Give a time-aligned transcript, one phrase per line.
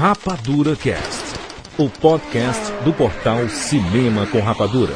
[0.00, 1.34] Rapadura Cast,
[1.76, 4.94] o podcast do portal Cinema com Rapadura.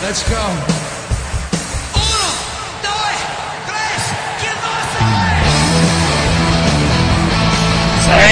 [0.00, 0.86] Let's go.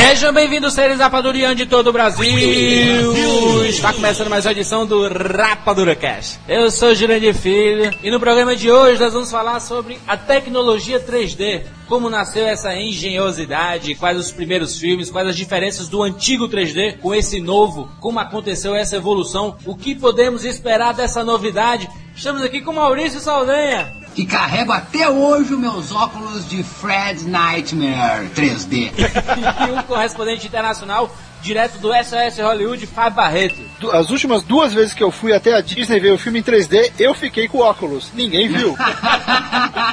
[0.06, 3.66] Sejam bem-vindos, seres Rapadurianos de todo o Brasil.
[3.66, 6.38] Está começando mais uma edição do Rapadura Cast.
[6.46, 11.00] Eu sou Jurandir Filho e no programa de hoje nós vamos falar sobre a tecnologia
[11.00, 11.62] 3D.
[11.88, 17.14] Como nasceu essa engenhosidade, quais os primeiros filmes, quais as diferenças do antigo 3D com
[17.14, 21.88] esse novo, como aconteceu essa evolução, o que podemos esperar dessa novidade.
[22.16, 28.30] Estamos aqui com Maurício Saldanha que carrego até hoje os meus óculos de Fred Nightmare
[28.34, 28.92] 3D.
[29.68, 31.10] e um correspondente internacional
[31.44, 33.62] direto do SOS Hollywood, Fábio Barreto.
[33.92, 36.92] As últimas duas vezes que eu fui até a Disney ver o filme em 3D,
[36.98, 38.10] eu fiquei com óculos.
[38.14, 38.74] Ninguém viu.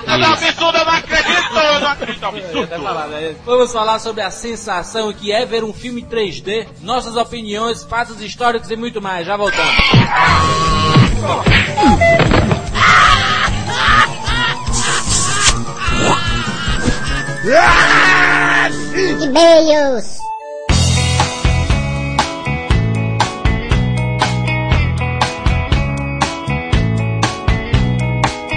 [0.08, 1.56] É um absurdo, eu não acredito!
[1.56, 2.84] Eu não acredito, é um absurdo!
[2.84, 3.36] Falar, né?
[3.46, 8.70] Vamos falar sobre a sensação que é ver um filme 3D, nossas opiniões, fatos históricos
[8.70, 9.26] e muito mais.
[9.26, 9.76] Já voltamos.
[19.24, 20.22] E-mails.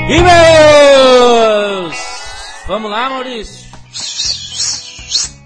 [0.08, 1.94] E-mails!
[2.66, 3.64] Vamos lá, Maurício.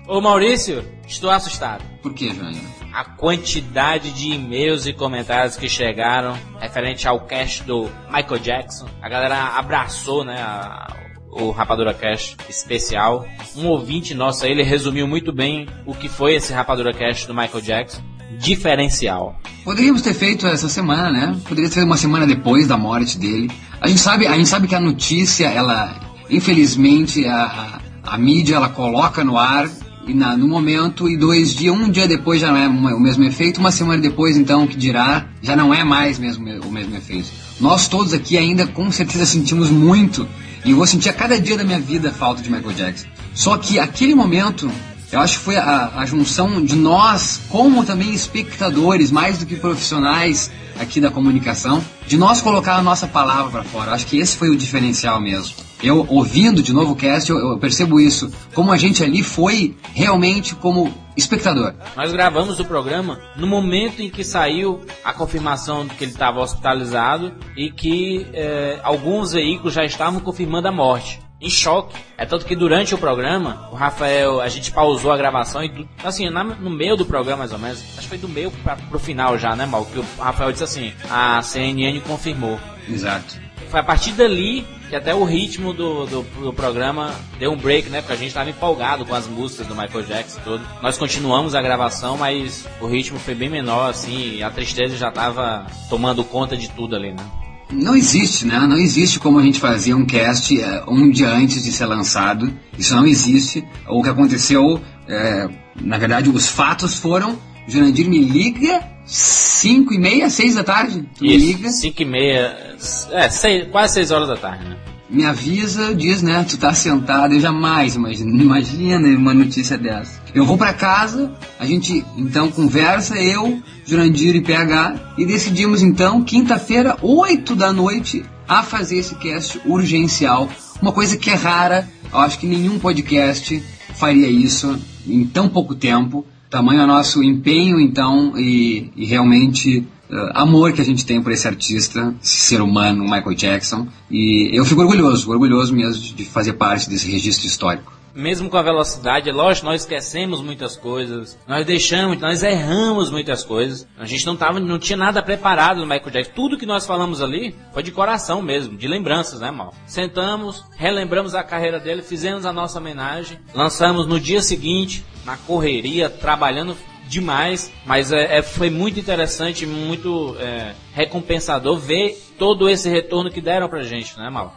[0.09, 1.85] Ô Maurício, estou assustado.
[2.03, 2.61] Por que, Jânio?
[2.93, 8.89] A quantidade de e-mails e comentários que chegaram referente ao cast do Michael Jackson.
[9.01, 10.97] A galera abraçou, né, a,
[11.31, 13.27] o Rapadura Cast especial.
[13.57, 17.35] Um ouvinte nosso aí, ele resumiu muito bem o que foi esse Rapadura Cast do
[17.35, 18.03] Michael Jackson.
[18.39, 19.39] Diferencial.
[19.65, 21.37] Poderíamos ter feito essa semana, né?
[21.47, 23.51] Poderia ser uma semana depois da morte dele.
[23.81, 25.95] A gente sabe, a gente sabe que a notícia, ela,
[26.31, 29.69] infelizmente, a, a mídia ela coloca no ar
[30.07, 33.25] e na, no momento e dois dias, um dia depois já não é o mesmo
[33.25, 37.29] efeito, uma semana depois então que dirá já não é mais mesmo o mesmo efeito.
[37.61, 40.27] Nós todos aqui ainda com certeza sentimos muito
[40.65, 43.07] e eu vou sentir a cada dia da minha vida a falta de Michael Jackson.
[43.35, 44.71] Só que aquele momento,
[45.11, 49.57] eu acho que foi a, a junção de nós, como também espectadores, mais do que
[49.57, 53.91] profissionais aqui da comunicação, de nós colocar a nossa palavra para fora.
[53.91, 55.57] Eu acho que esse foi o diferencial mesmo.
[55.83, 58.31] Eu, ouvindo de novo o cast, eu, eu percebo isso.
[58.55, 61.75] Como a gente ali foi realmente como espectador.
[61.97, 66.41] Nós gravamos o programa no momento em que saiu a confirmação de que ele estava
[66.41, 71.21] hospitalizado e que eh, alguns veículos já estavam confirmando a morte.
[71.41, 71.97] Em choque.
[72.17, 76.29] É tanto que durante o programa, o Rafael, a gente pausou a gravação e, assim,
[76.31, 78.99] na, no meio do programa mais ou menos, acho que foi do meio pra, pro
[78.99, 79.85] final já, né, Mal?
[79.87, 82.59] Que o Rafael disse assim: a CNN confirmou.
[82.89, 83.41] Exato.
[83.71, 87.91] Foi a partir dali que até o ritmo do, do, do, programa deu um break,
[87.91, 88.01] né?
[88.01, 90.67] Porque a gente estava empolgado com as músicas do Michael Jackson e tudo.
[90.83, 95.11] Nós continuamos a gravação, mas o ritmo foi bem menor, assim, e a tristeza já
[95.11, 97.48] estava tomando conta de tudo ali, né?
[97.71, 98.59] Não existe, né?
[98.61, 102.53] Não existe como a gente fazia um cast é, um dia antes de ser lançado.
[102.79, 103.65] Isso não existe.
[103.87, 105.49] O que aconteceu, é,
[105.81, 107.39] na verdade, os fatos foram.
[107.67, 111.07] Jurandir me liga 5 e meia, 6 da tarde.
[111.17, 111.69] Tu me liga.
[111.69, 112.77] 5 e meia,
[113.13, 114.77] é, seis, quase 6 horas da tarde, né?
[115.11, 116.45] Me avisa, diz, né?
[116.49, 118.31] Tu tá sentado, eu jamais imagino.
[118.41, 120.21] Imagina uma notícia dessa.
[120.35, 126.23] Eu vou para casa, a gente então conversa, eu, Jurandir e PH, e decidimos então,
[126.23, 130.49] quinta-feira, 8 da noite, a fazer esse cast urgencial.
[130.81, 133.63] Uma coisa que é rara, eu acho que nenhum podcast
[133.95, 136.27] faria isso em tão pouco tempo.
[136.51, 141.33] Tamanho é nosso empenho, então, e, e realmente uh, amor que a gente tem por
[141.33, 143.87] esse artista, esse ser humano, Michael Jackson.
[144.11, 148.63] E eu fico orgulhoso, orgulhoso mesmo de fazer parte desse registro histórico mesmo com a
[148.63, 153.87] velocidade, é lógico, nós esquecemos muitas coisas, nós deixamos, nós erramos muitas coisas.
[153.97, 156.33] A gente não tava, não tinha nada preparado no Michael Jackson.
[156.35, 159.73] Tudo que nós falamos ali foi de coração mesmo, de lembranças, né, mal?
[159.87, 166.11] Sentamos, relembramos a carreira dele, fizemos a nossa homenagem, lançamos no dia seguinte, na correria,
[166.11, 166.77] trabalhando
[167.09, 173.41] demais, mas é, é foi muito interessante, muito é, recompensador ver todo esse retorno que
[173.41, 174.53] deram pra gente, né, Mal?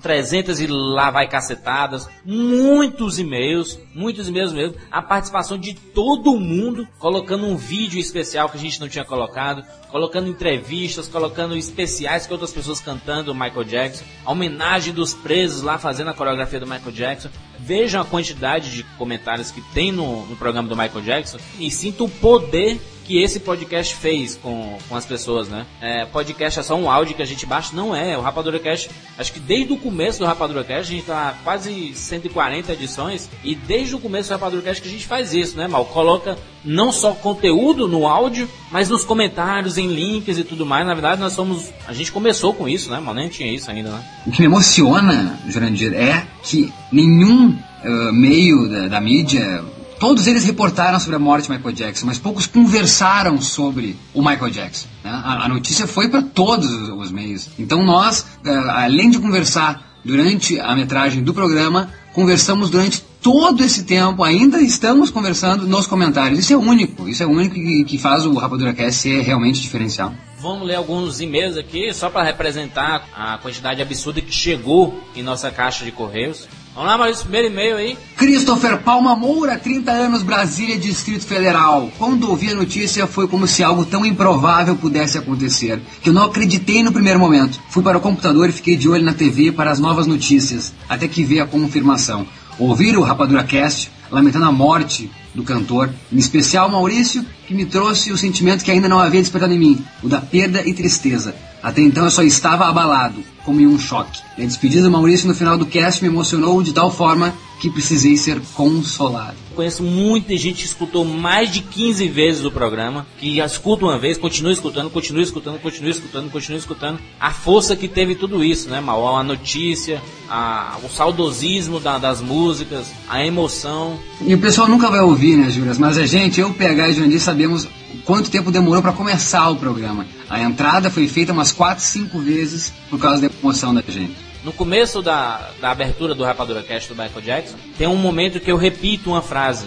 [0.00, 6.88] 300 e lá vai cacetadas, muitos e-mails, muitos e-mails mesmo, a participação de todo mundo,
[6.98, 12.32] colocando um vídeo especial que a gente não tinha colocado, colocando entrevistas, colocando especiais com
[12.32, 16.66] outras pessoas cantando o Michael Jackson, a homenagem dos presos lá fazendo a coreografia do
[16.66, 17.28] Michael Jackson.
[17.58, 22.06] Vejam a quantidade de comentários que tem no, no programa do Michael Jackson e sinto
[22.06, 25.66] o poder que esse podcast fez com, com as pessoas, né?
[25.80, 27.74] É, podcast é só um áudio que a gente baixa?
[27.74, 28.16] Não é.
[28.16, 31.94] O Rapadura Cast, acho que desde o começo do Rapadura Cast, a gente tá quase
[31.94, 35.66] 140 edições, e desde o começo do Rapadura Cast que a gente faz isso, né,
[35.66, 35.84] Mal?
[35.86, 40.86] Coloca não só conteúdo no áudio, mas nos comentários, em links e tudo mais.
[40.86, 41.70] Na verdade, nós somos.
[41.86, 43.14] A gente começou com isso, né, Mal?
[43.14, 44.04] Nem tinha isso ainda, né?
[44.26, 49.62] O que me emociona, Jurandir, é que nenhum uh, meio da, da mídia
[50.02, 54.50] Todos eles reportaram sobre a morte de Michael Jackson, mas poucos conversaram sobre o Michael
[54.50, 54.88] Jackson.
[55.04, 55.12] Né?
[55.12, 57.50] A, a, notícia foi para todos os, os, meios.
[57.56, 63.84] Então nós, uh, além de conversar durante a metragem do programa, conversamos durante todo esse
[63.84, 66.40] tempo, ainda estamos conversando nos comentários.
[66.40, 70.12] Isso é único, isso é único que, que faz o Rapadura Cast ser realmente diferencial.
[70.40, 75.48] Vamos ler alguns e-mails aqui, só para representar a quantidade absurda que chegou em nossa
[75.52, 76.48] caixa de correios.
[76.74, 77.98] Vamos lá, Maurício, primeiro e-mail aí.
[78.16, 81.92] Christopher Palma Moura, 30 anos, Brasília, Distrito Federal.
[81.98, 86.24] Quando ouvi a notícia, foi como se algo tão improvável pudesse acontecer, que eu não
[86.24, 87.60] acreditei no primeiro momento.
[87.68, 91.06] Fui para o computador e fiquei de olho na TV para as novas notícias, até
[91.06, 92.26] que vi a confirmação.
[92.58, 98.12] Ouvir o Rapadura Cast, lamentando a morte do cantor, em especial Maurício, que me trouxe
[98.12, 101.34] o sentimento que ainda não havia despertado em mim, o da perda e tristeza.
[101.62, 104.20] Até então eu só estava abalado, como em um choque.
[104.36, 107.70] E a despedida do Maurício no final do cast me emocionou de tal forma que
[107.70, 109.36] precisei ser consolado.
[109.54, 114.18] Conheço muita gente que escutou mais de 15 vezes o programa, que escuta uma vez,
[114.18, 116.98] continua escutando, continua escutando, continua escutando, continua escutando.
[117.20, 119.16] A força que teve tudo isso, né, Mal?
[119.16, 123.96] A notícia, a, o saudosismo da, das músicas, a emoção.
[124.26, 125.78] E o pessoal nunca vai ouvir, né, Júlias?
[125.78, 127.68] Mas a gente, eu, PH e Jandir, sabemos
[128.04, 130.06] quanto tempo demorou para começar o programa.
[130.28, 134.16] A entrada foi feita umas 4, 5 vezes por causa da emoção da gente.
[134.44, 138.50] No começo da, da abertura do Rapadura Cast do Michael Jackson, tem um momento que
[138.50, 139.66] eu repito uma frase.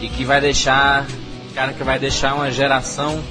[0.00, 1.06] E que vai deixar.
[1.54, 3.22] Cara, que vai deixar uma geração.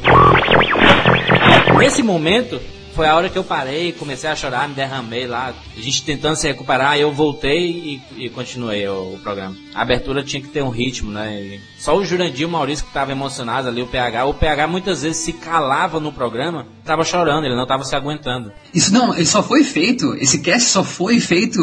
[1.79, 2.61] Nesse momento,
[2.93, 5.53] foi a hora que eu parei, comecei a chorar, me derramei lá.
[5.75, 9.55] A gente tentando se recuperar, eu voltei e, e continuei o, o, programa.
[9.73, 11.59] A abertura tinha que ter um ritmo, né?
[11.79, 14.25] Só o Jurandir e o Maurício que estavam emocionados ali, o PH.
[14.25, 18.51] O PH muitas vezes se calava no programa, tava chorando, ele não tava se aguentando.
[18.73, 21.59] Isso não, ele só foi feito, esse cast só foi feito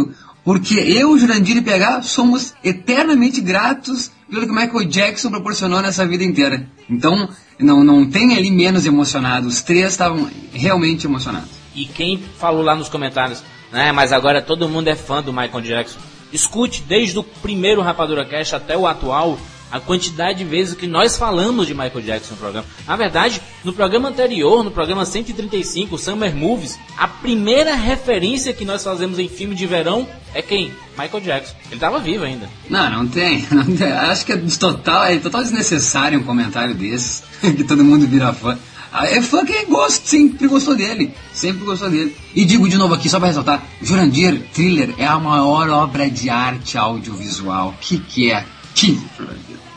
[0.49, 6.25] porque eu, Jurandir e PH somos eternamente gratos pelo que Michael Jackson proporcionou nessa vida
[6.25, 6.67] inteira.
[6.89, 7.29] Então,
[7.59, 9.47] não, não tem ali menos emocionado.
[9.47, 11.51] Os três estavam realmente emocionados.
[11.75, 13.93] E quem falou lá nos comentários, né?
[13.93, 15.99] Mas agora todo mundo é fã do Michael Jackson.
[16.33, 19.39] Escute desde o primeiro Rapadura Cash até o atual
[19.71, 22.67] a quantidade de vezes que nós falamos de Michael Jackson no programa.
[22.87, 28.83] Na verdade, no programa anterior, no programa 135, Summer Movies, a primeira referência que nós
[28.83, 30.73] fazemos em filme de verão é quem?
[30.99, 31.55] Michael Jackson.
[31.67, 32.49] Ele estava vivo ainda.
[32.69, 33.91] Não, não tem, não tem.
[33.91, 38.59] Acho que é total, é total desnecessário um comentário desses, que todo mundo vira fã.
[38.91, 41.13] Ah, é fã que gosta, sempre gostou dele.
[41.33, 42.17] Sempre gostou dele.
[42.35, 46.31] E digo de novo aqui, só para ressaltar: Jurandir Thriller é a maior obra de
[46.31, 47.75] arte audiovisual.
[47.81, 48.47] Que que é?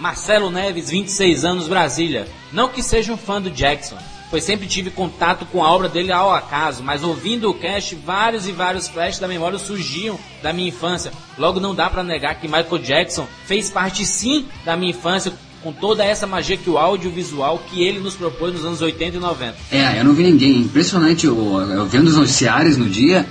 [0.01, 2.27] Marcelo Neves, 26 anos, Brasília.
[2.51, 3.97] Não que seja um fã do Jackson,
[4.31, 8.47] pois sempre tive contato com a obra dele ao acaso, mas ouvindo o cast, vários
[8.47, 11.13] e vários flashes da memória surgiam da minha infância.
[11.37, 15.31] Logo não dá para negar que Michael Jackson fez parte sim da minha infância,
[15.61, 19.19] com toda essa magia que o audiovisual que ele nos propôs nos anos 80 e
[19.19, 19.55] 90.
[19.71, 20.61] É, eu não vi ninguém.
[20.61, 23.27] Impressionante, eu, eu vendo os noticiários no dia,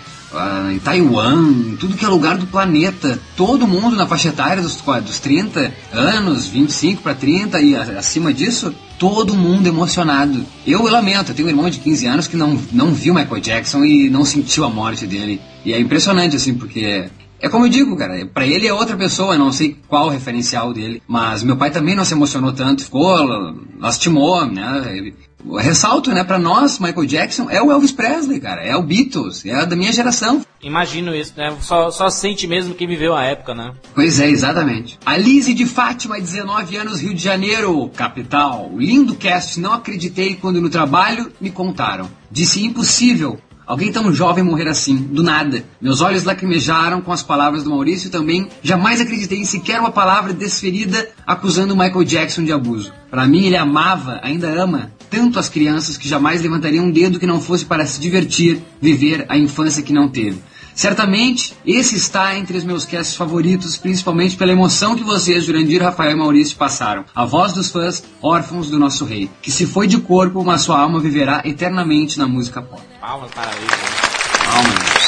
[0.73, 3.19] em Taiwan, em tudo que é lugar do planeta.
[3.37, 8.75] Todo mundo na faixa etária dos, dos 30 anos, 25 para 30 e acima disso,
[8.99, 10.45] todo mundo emocionado.
[10.67, 13.41] Eu, eu lamento, eu tenho um irmão de 15 anos que não, não viu Michael
[13.41, 15.41] Jackson e não sentiu a morte dele.
[15.65, 19.39] E é impressionante, assim, porque é como eu digo, cara, para ele é outra pessoa,
[19.39, 23.55] não sei qual o referencial dele, mas meu pai também não se emocionou tanto, ficou,
[23.79, 25.13] lastimou, né?
[25.59, 29.65] Ressalto, né, para nós, Michael Jackson é o Elvis Presley, cara, é o Beatles, é
[29.65, 30.45] da minha geração.
[30.63, 31.57] Imagino isso, né?
[31.61, 33.73] Só, só sente mesmo que viveu a época, né?
[33.95, 34.99] Pois é, exatamente.
[35.05, 38.71] Alice de Fátima, 19 anos, Rio de Janeiro, capital.
[38.77, 42.11] Lindo cast, não acreditei quando no trabalho me contaram.
[42.31, 43.39] Disse impossível,
[43.71, 45.63] Alguém tão jovem morrer assim, do nada.
[45.81, 49.93] Meus olhos lacrimejaram com as palavras do Maurício e também jamais acreditei em sequer uma
[49.93, 52.93] palavra desferida acusando Michael Jackson de abuso.
[53.09, 57.29] Para mim, ele amava, ainda ama, tanto as crianças que jamais levantariam um dedo que
[57.29, 60.43] não fosse para se divertir, viver a infância que não teve.
[60.75, 66.11] Certamente, esse está entre os meus casts favoritos, principalmente pela emoção que vocês, Jurandir, Rafael
[66.11, 67.05] e Maurício, passaram.
[67.15, 70.81] A voz dos fãs, órfãos do nosso rei, que se foi de corpo, mas sua
[70.81, 72.90] alma viverá eternamente na música pop.
[73.01, 73.65] Palmas para ele.
[73.65, 73.77] Né?
[74.45, 75.01] Palmas.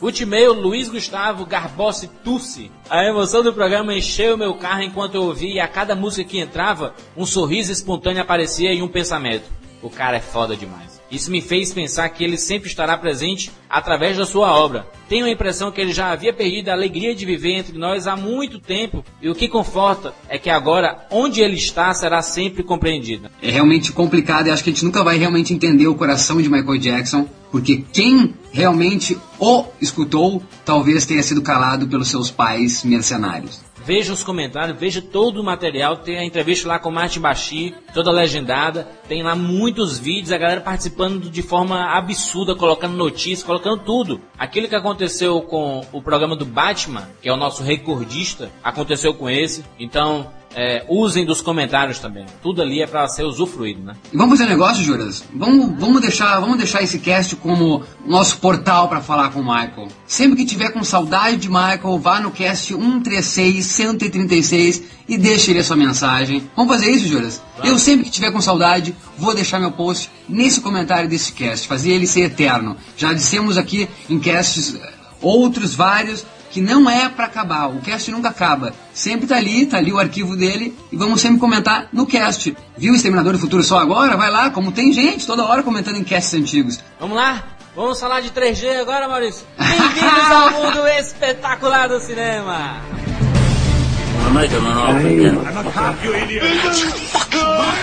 [0.00, 2.70] Último e-mail, Luiz Gustavo Garbossi Tussi.
[2.90, 6.38] A emoção do programa encheu meu carro enquanto eu ouvia e a cada música que
[6.38, 9.50] entrava, um sorriso espontâneo aparecia e um pensamento.
[9.82, 10.95] O cara é foda demais.
[11.10, 14.86] Isso me fez pensar que ele sempre estará presente através da sua obra.
[15.08, 18.16] Tenho a impressão que ele já havia perdido a alegria de viver entre nós há
[18.16, 23.30] muito tempo, e o que conforta é que agora, onde ele está, será sempre compreendido.
[23.40, 26.48] É realmente complicado e acho que a gente nunca vai realmente entender o coração de
[26.48, 33.60] Michael Jackson, porque quem realmente o escutou talvez tenha sido calado pelos seus pais mercenários.
[33.86, 35.98] Veja os comentários, veja todo o material.
[35.98, 38.82] Tem a entrevista lá com o Martin Bachi, toda legendada.
[39.06, 44.20] Tem lá muitos vídeos, a galera participando de forma absurda, colocando notícias, colocando tudo.
[44.36, 49.30] Aquilo que aconteceu com o programa do Batman, que é o nosso recordista, aconteceu com
[49.30, 49.64] esse.
[49.78, 52.24] Então, é, usem dos comentários também.
[52.42, 53.94] Tudo ali é para ser usufruído, né?
[54.10, 55.22] E vamos fazer um negócio, Juras?
[55.34, 59.88] Vamos, vamos, deixar, vamos deixar esse cast como nosso portal para falar com o Michael.
[60.06, 65.60] Sempre que tiver com saudade de Michael, vá no cast 136, 136 e deixe ele
[65.60, 66.48] a sua mensagem.
[66.56, 67.42] Vamos fazer isso, Juras?
[67.62, 71.92] Eu sempre que tiver com saudade, vou deixar meu post nesse comentário desse cast, fazer
[71.92, 72.78] ele ser eterno.
[72.96, 77.68] Já dissemos aqui em casts eh, outros vários que não é para acabar.
[77.68, 78.72] O cast nunca acaba.
[78.92, 82.56] Sempre tá ali, tá ali o arquivo dele e vamos sempre comentar no cast.
[82.76, 84.16] Viu o Exterminador do Futuro só agora?
[84.16, 86.80] Vai lá, como tem gente toda hora comentando em casts antigos.
[86.98, 87.44] Vamos lá?
[87.74, 89.46] Vamos falar de 3G agora, Maurício?
[89.58, 92.80] Bem-vindos ao mundo espetacular do cinema!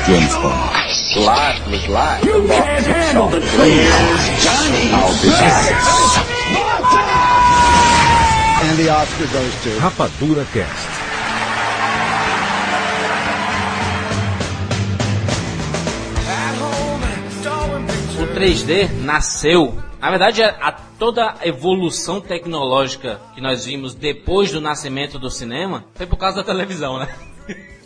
[0.05, 0.73] James Bond.
[1.15, 2.25] Life was life.
[2.25, 4.91] You can't handle the truth, Johnny.
[4.91, 5.13] I'll
[7.07, 7.12] be
[8.73, 9.79] And the Oscar goes to...
[9.79, 10.89] Rapadura Cast.
[18.19, 19.77] O 3D nasceu.
[20.01, 25.29] Na verdade, a, a toda a evolução tecnológica que nós vimos depois do nascimento do
[25.29, 27.07] cinema foi por causa da televisão, né?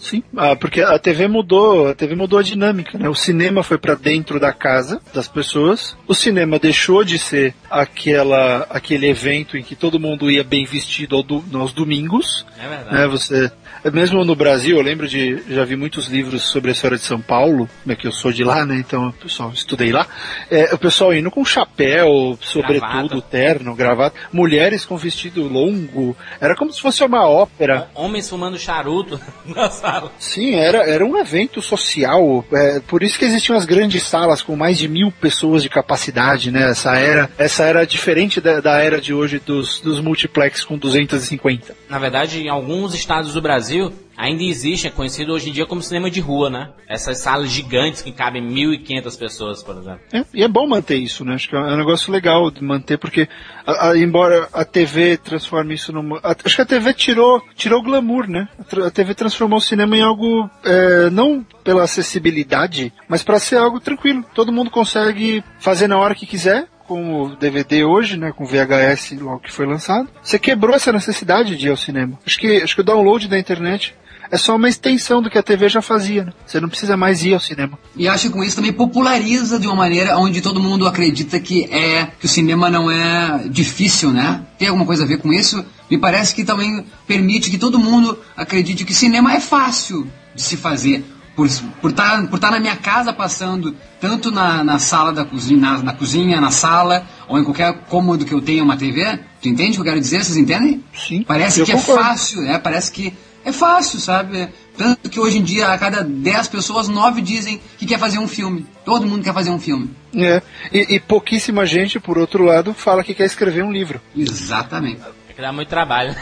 [0.07, 3.09] Sim, ah, porque a TV mudou, a TV mudou a dinâmica, né?
[3.09, 5.97] O cinema foi para dentro da casa das pessoas.
[6.07, 11.17] O cinema deixou de ser aquela aquele evento em que todo mundo ia bem vestido
[11.17, 12.45] ao do, aos domingos.
[12.57, 12.95] É verdade.
[12.95, 13.07] Né?
[13.07, 13.51] Você
[13.91, 17.21] mesmo no Brasil, eu lembro de já vi muitos livros sobre a história de São
[17.21, 18.75] Paulo, né, que eu sou de lá, né?
[18.75, 20.07] Então, pessoal, estudei lá.
[20.49, 26.15] É, o pessoal indo com chapéu, sobretudo, terno, gravata, mulheres com vestido longo.
[26.39, 27.89] Era como se fosse uma ópera.
[27.93, 30.12] Homens fumando charuto na sala.
[30.20, 32.46] Sim, era, era um evento social.
[32.51, 36.51] É, por isso que existiam as grandes salas com mais de mil pessoas de capacidade,
[36.51, 36.70] né?
[36.70, 41.75] Essa era, essa era diferente da, da era de hoje dos, dos multiplex com 250.
[41.89, 45.81] Na verdade, em alguns estados do Brasil ainda existe, é conhecido hoje em dia como
[45.81, 46.69] cinema de rua, né?
[46.89, 50.00] Essas salas gigantes que cabem 1.500 pessoas, por exemplo.
[50.12, 51.36] É, e é bom manter isso, né?
[51.36, 53.29] Acho que é um negócio legal de manter, porque
[53.65, 56.17] a, a, embora a TV transforme isso numa.
[56.24, 58.47] A, acho que a TV tirou, tirou o glamour, né?
[58.86, 63.79] A, TV transformou o cinema em algo é, não pela acessibilidade, mas para ser algo
[63.79, 64.25] tranquilo.
[64.33, 68.47] Todo mundo consegue fazer na hora que quiser, com o DVD hoje, né, com o
[68.47, 72.17] VHS logo que foi lançado, você quebrou essa necessidade de ir ao cinema.
[72.25, 73.93] Acho que, acho que o download da internet
[74.31, 76.34] é só uma extensão do que a TV já fazia, né?
[76.46, 77.77] Você não precisa mais ir ao cinema.
[77.96, 81.65] E acho que com isso também populariza de uma maneira onde todo mundo acredita que
[81.65, 84.41] é que o cinema não é difícil, né?
[84.57, 85.65] Tem alguma coisa a ver com isso?
[85.89, 90.57] Me parece que também permite que todo mundo acredite que cinema é fácil de se
[90.57, 91.03] fazer
[91.38, 95.24] por estar por tá, por tá na minha casa passando, tanto na, na sala da
[95.24, 99.19] cozinha, na, na, cozinha, na sala, ou em qualquer cômodo que eu tenha uma TV.
[99.39, 100.24] Tu entende o que eu quero dizer?
[100.24, 100.84] Vocês entendem?
[100.96, 101.24] Sim.
[101.27, 102.01] Parece que concordo.
[102.01, 103.13] é fácil, é, parece que
[103.44, 104.50] é fácil, sabe?
[104.77, 108.27] Tanto que hoje em dia, a cada 10 pessoas, 9 dizem que quer fazer um
[108.27, 108.65] filme.
[108.86, 109.89] Todo mundo quer fazer um filme.
[110.15, 110.41] É.
[110.72, 114.01] E, e pouquíssima gente, por outro lado, fala que quer escrever um livro.
[114.15, 115.01] Exatamente.
[115.29, 116.15] É que dá muito trabalho.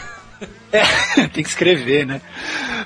[0.76, 2.20] É, tem que escrever, né?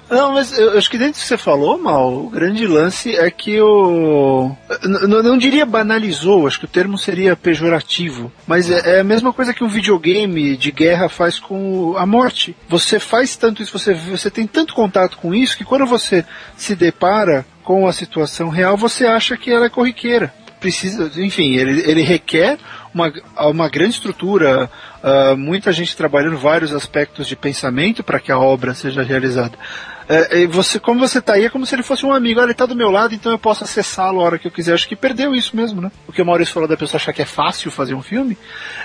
[0.08, 3.30] Não, mas eu acho que dentro do que você falou, Mal, o grande lance é
[3.30, 4.54] que o.
[4.82, 9.32] Não, não diria banalizou, acho que o termo seria pejorativo, mas é, é, a mesma
[9.32, 12.56] coisa que um videogame de guerra faz com a morte.
[12.68, 16.24] Você faz tanto isso, você, você tem tanto contato com isso, que quando você
[16.56, 20.32] se depara com a situação real, você acha que ela é corriqueira.
[20.58, 22.58] Precisa, enfim, ele, ele requer
[22.92, 23.12] uma,
[23.48, 24.70] uma grande estrutura,
[25.02, 29.58] uh, muita gente trabalhando vários aspectos de pensamento para que a obra seja realizada.
[30.12, 32.40] É, você, como você está aí, é como se ele fosse um amigo.
[32.40, 34.74] Olha, ele está do meu lado, então eu posso acessá-lo a hora que eu quiser.
[34.74, 35.92] Acho que perdeu isso mesmo, né?
[36.08, 38.36] O que o Maurício falou da pessoa achar que é fácil fazer um filme,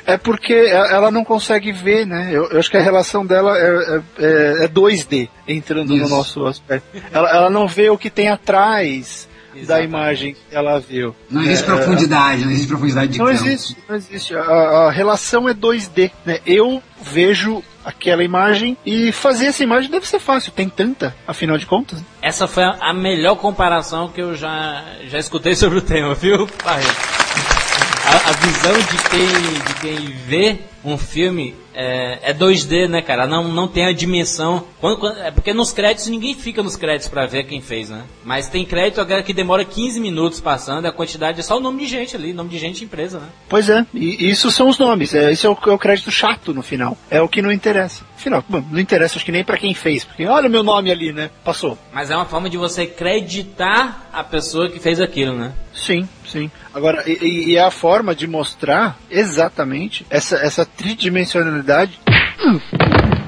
[0.05, 2.29] é porque ela não consegue ver, né?
[2.31, 6.03] Eu, eu acho que a relação dela é, é, é 2D, entrando Isso.
[6.03, 6.85] no nosso aspecto.
[7.11, 9.87] Ela, ela não vê o que tem atrás da Exatamente.
[9.89, 11.15] imagem que ela viu.
[11.29, 13.37] Não existe É, profundidade, não existe profundidade de Não campo.
[13.45, 14.35] existe, não existe.
[14.35, 16.39] A, a relação é 2D, né?
[16.45, 21.65] Eu vejo aquela imagem e fazer essa imagem deve ser fácil, tem tanta, afinal de
[21.67, 22.01] contas.
[22.21, 26.47] Essa foi a melhor comparação que eu já, já escutei sobre o tema, viu?
[26.65, 30.59] A, a visão de quem, de quem vê
[30.91, 33.27] um filme é, é 2D, né, cara?
[33.27, 34.63] Não, não tem a dimensão.
[34.79, 38.03] Quando, quando- é porque nos créditos ninguém fica nos créditos pra ver quem fez, né?
[38.23, 41.83] Mas tem crédito agora que demora 15 minutos passando, a quantidade é só o nome
[41.83, 43.27] de gente ali, nome de gente e empresa, né?
[43.49, 46.53] Pois é, e isso são os nomes, é, isso é o, é o crédito chato
[46.53, 48.03] no final, é o que não interessa.
[48.15, 50.89] Afinal, bom, não interessa acho que nem pra quem fez, porque olha o meu nome
[50.91, 51.29] ali, né?
[51.43, 51.77] Passou.
[51.93, 55.51] Mas é uma forma de você creditar a pessoa que fez aquilo, né?
[55.73, 56.49] Sim, sim.
[56.73, 61.99] Agora, e- e, e é a forma de mostrar exatamente essa, essa tridimensionalidade.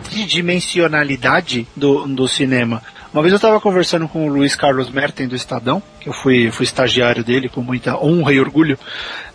[0.10, 2.82] tridimensionalidade do, do cinema.
[3.14, 6.52] Uma vez eu estava conversando com o Luiz Carlos Merten do Estadão, que eu fui,
[6.52, 8.78] fui estagiário dele com muita honra e orgulho,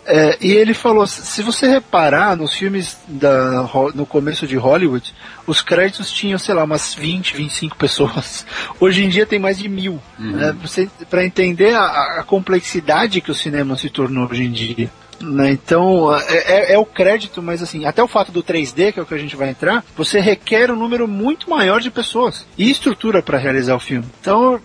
[0.05, 5.13] é, e ele falou: se você reparar nos filmes da, no começo de Hollywood,
[5.47, 8.45] os créditos tinham, sei lá, umas 20, 25 pessoas.
[8.79, 9.99] Hoje em dia tem mais de mil.
[10.19, 10.55] né?
[10.61, 14.89] Você- Pra entender a, a complexidade que o cinema se tornou hoje em dia.
[15.23, 15.51] Né?
[15.51, 19.03] Então, é, é- é o crédito, mas assim, até o fato do 3D, que é
[19.03, 22.69] o que a gente vai entrar, você requer um número muito maior de pessoas e
[22.69, 24.05] estrutura para realizar o filme.
[24.21, 24.59] Então,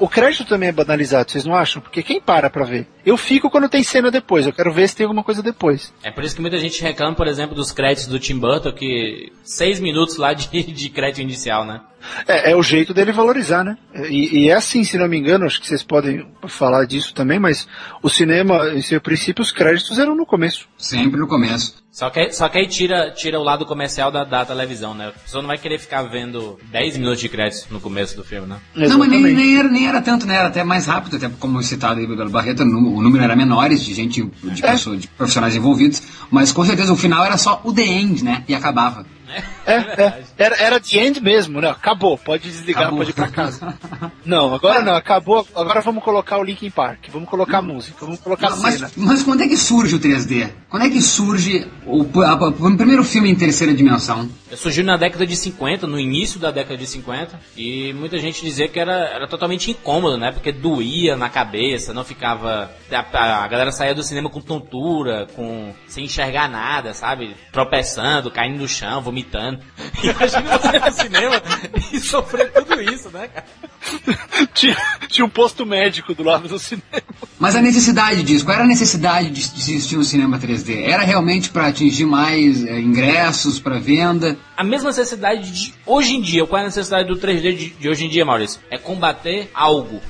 [0.00, 1.80] o crédito também é banalizado, vocês não acham?
[1.82, 2.86] Porque quem para pra ver?
[3.04, 5.92] Eu fico quando tem cena depois, eu quero ver se tem alguma coisa depois.
[6.02, 9.32] É por isso que muita gente reclama, por exemplo, dos créditos do Tim Burton, que
[9.42, 11.80] seis minutos lá de, de crédito inicial, né?
[12.26, 13.76] É, é o jeito dele valorizar, né?
[14.08, 17.38] E, e é assim, se não me engano, acho que vocês podem falar disso também,
[17.38, 17.68] mas
[18.02, 20.66] o cinema, em seu princípio, os créditos eram no começo.
[20.78, 21.82] Sempre no começo.
[21.92, 25.08] Só que, só que aí tira, tira o lado comercial da, da televisão, né?
[25.08, 28.46] A pessoa não vai querer ficar vendo 10 minutos de créditos no começo do filme,
[28.46, 28.58] né?
[28.76, 30.36] Não, mas nem, nem, era, nem era tanto, né?
[30.36, 33.92] Era até mais rápido, até como citado aí pelo Barreto, o número era menores de
[33.92, 37.82] gente, de, pessoa- de profissionais envolvidos, mas com certeza o final era só o The
[37.82, 38.44] End, né?
[38.46, 39.04] E acabava.
[39.28, 40.22] É, é.
[40.38, 41.68] Era, era the end mesmo, né?
[41.68, 42.98] Acabou, pode desligar, Acabou.
[43.00, 43.74] pode ir pra casa.
[44.24, 45.46] Não, agora não, acabou.
[45.54, 48.90] Agora vamos colocar o Linkin Park, vamos colocar música, vamos colocar Mas, cena.
[48.96, 50.50] mas quando é que surge o 3D?
[50.68, 54.28] Quando é que surge o, a- a- o primeiro filme em terceira dimensão?
[54.54, 58.68] Surgiu na década de 50, no início da década de 50, e muita gente dizia
[58.68, 60.30] que era, era totalmente incômodo, né?
[60.32, 62.70] Porque doía na cabeça, não ficava.
[62.92, 67.34] A, a galera saía do cinema com tontura, com sem enxergar nada, sabe?
[67.52, 69.59] Tropeçando, caindo no chão, vomitando.
[70.02, 71.42] Imagina você no cinema
[71.92, 73.46] e sofrer tudo isso, né, cara?
[74.54, 74.76] tinha,
[75.08, 76.84] tinha um posto médico do lado do cinema.
[77.38, 80.84] Mas a necessidade disso, qual era a necessidade de, de existir um cinema 3D?
[80.84, 84.38] Era realmente para atingir mais eh, ingressos para venda?
[84.56, 87.88] A mesma necessidade de hoje em dia, qual é a necessidade do 3D de, de
[87.88, 88.60] hoje em dia, Maurício?
[88.70, 90.00] É combater algo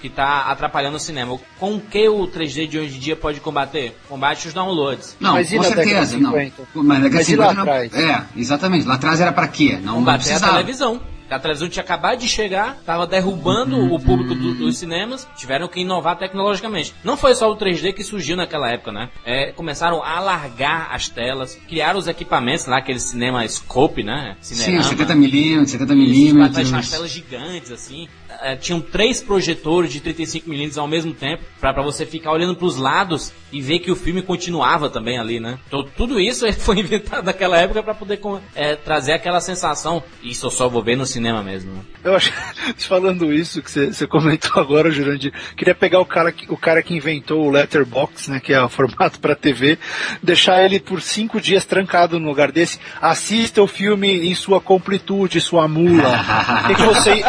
[0.00, 1.38] que está atrapalhando o cinema.
[1.58, 3.96] Com o que o 3D de hoje em dia pode combater?
[4.08, 5.16] Combate os downloads.
[5.20, 6.30] Não, Mas com certeza, não.
[6.32, 6.62] 50?
[6.74, 7.94] Mas, Mas de e lá 50 não- atrás?
[7.94, 8.86] É, exatamente.
[8.86, 9.72] Lá atrás era para quê?
[9.76, 10.52] Não, não combater a precisava.
[10.52, 11.00] televisão.
[11.30, 15.78] A televisão tinha acabado de chegar, estava derrubando o público do- dos cinemas, tiveram que
[15.80, 16.94] inovar tecnologicamente.
[17.04, 19.10] Não foi só o 3D que surgiu naquela época, né?
[19.26, 24.38] É, começaram a alargar as telas, criaram os equipamentos lá, aquele cinema scope, né?
[24.40, 24.84] Sim, Cinerama.
[24.84, 26.72] 70 milímetros, 70 Isso, milímetros.
[26.72, 28.08] as telas gigantes, assim.
[28.42, 32.54] Eh, tinham três projetores de 35 milímetros ao mesmo tempo, pra pra você ficar olhando
[32.54, 35.58] pros lados e ver que o filme continuava também ali, né?
[35.66, 38.20] Então tudo isso foi inventado naquela época pra poder
[38.54, 40.02] eh, trazer aquela sensação.
[40.22, 41.72] Isso eu só vou ver no cinema mesmo.
[41.72, 41.80] né?
[42.04, 42.32] Eu acho,
[42.86, 46.82] falando isso que você você comentou agora, Jurandir, queria pegar o cara, que, o cara
[46.82, 49.78] que inventou o Letterbox, né, que é o formato para TV,
[50.22, 55.40] deixar ele por cinco dias trancado no lugar desse, assista o filme em sua completude,
[55.40, 56.20] sua mula.
[56.64, 57.24] O que, que você,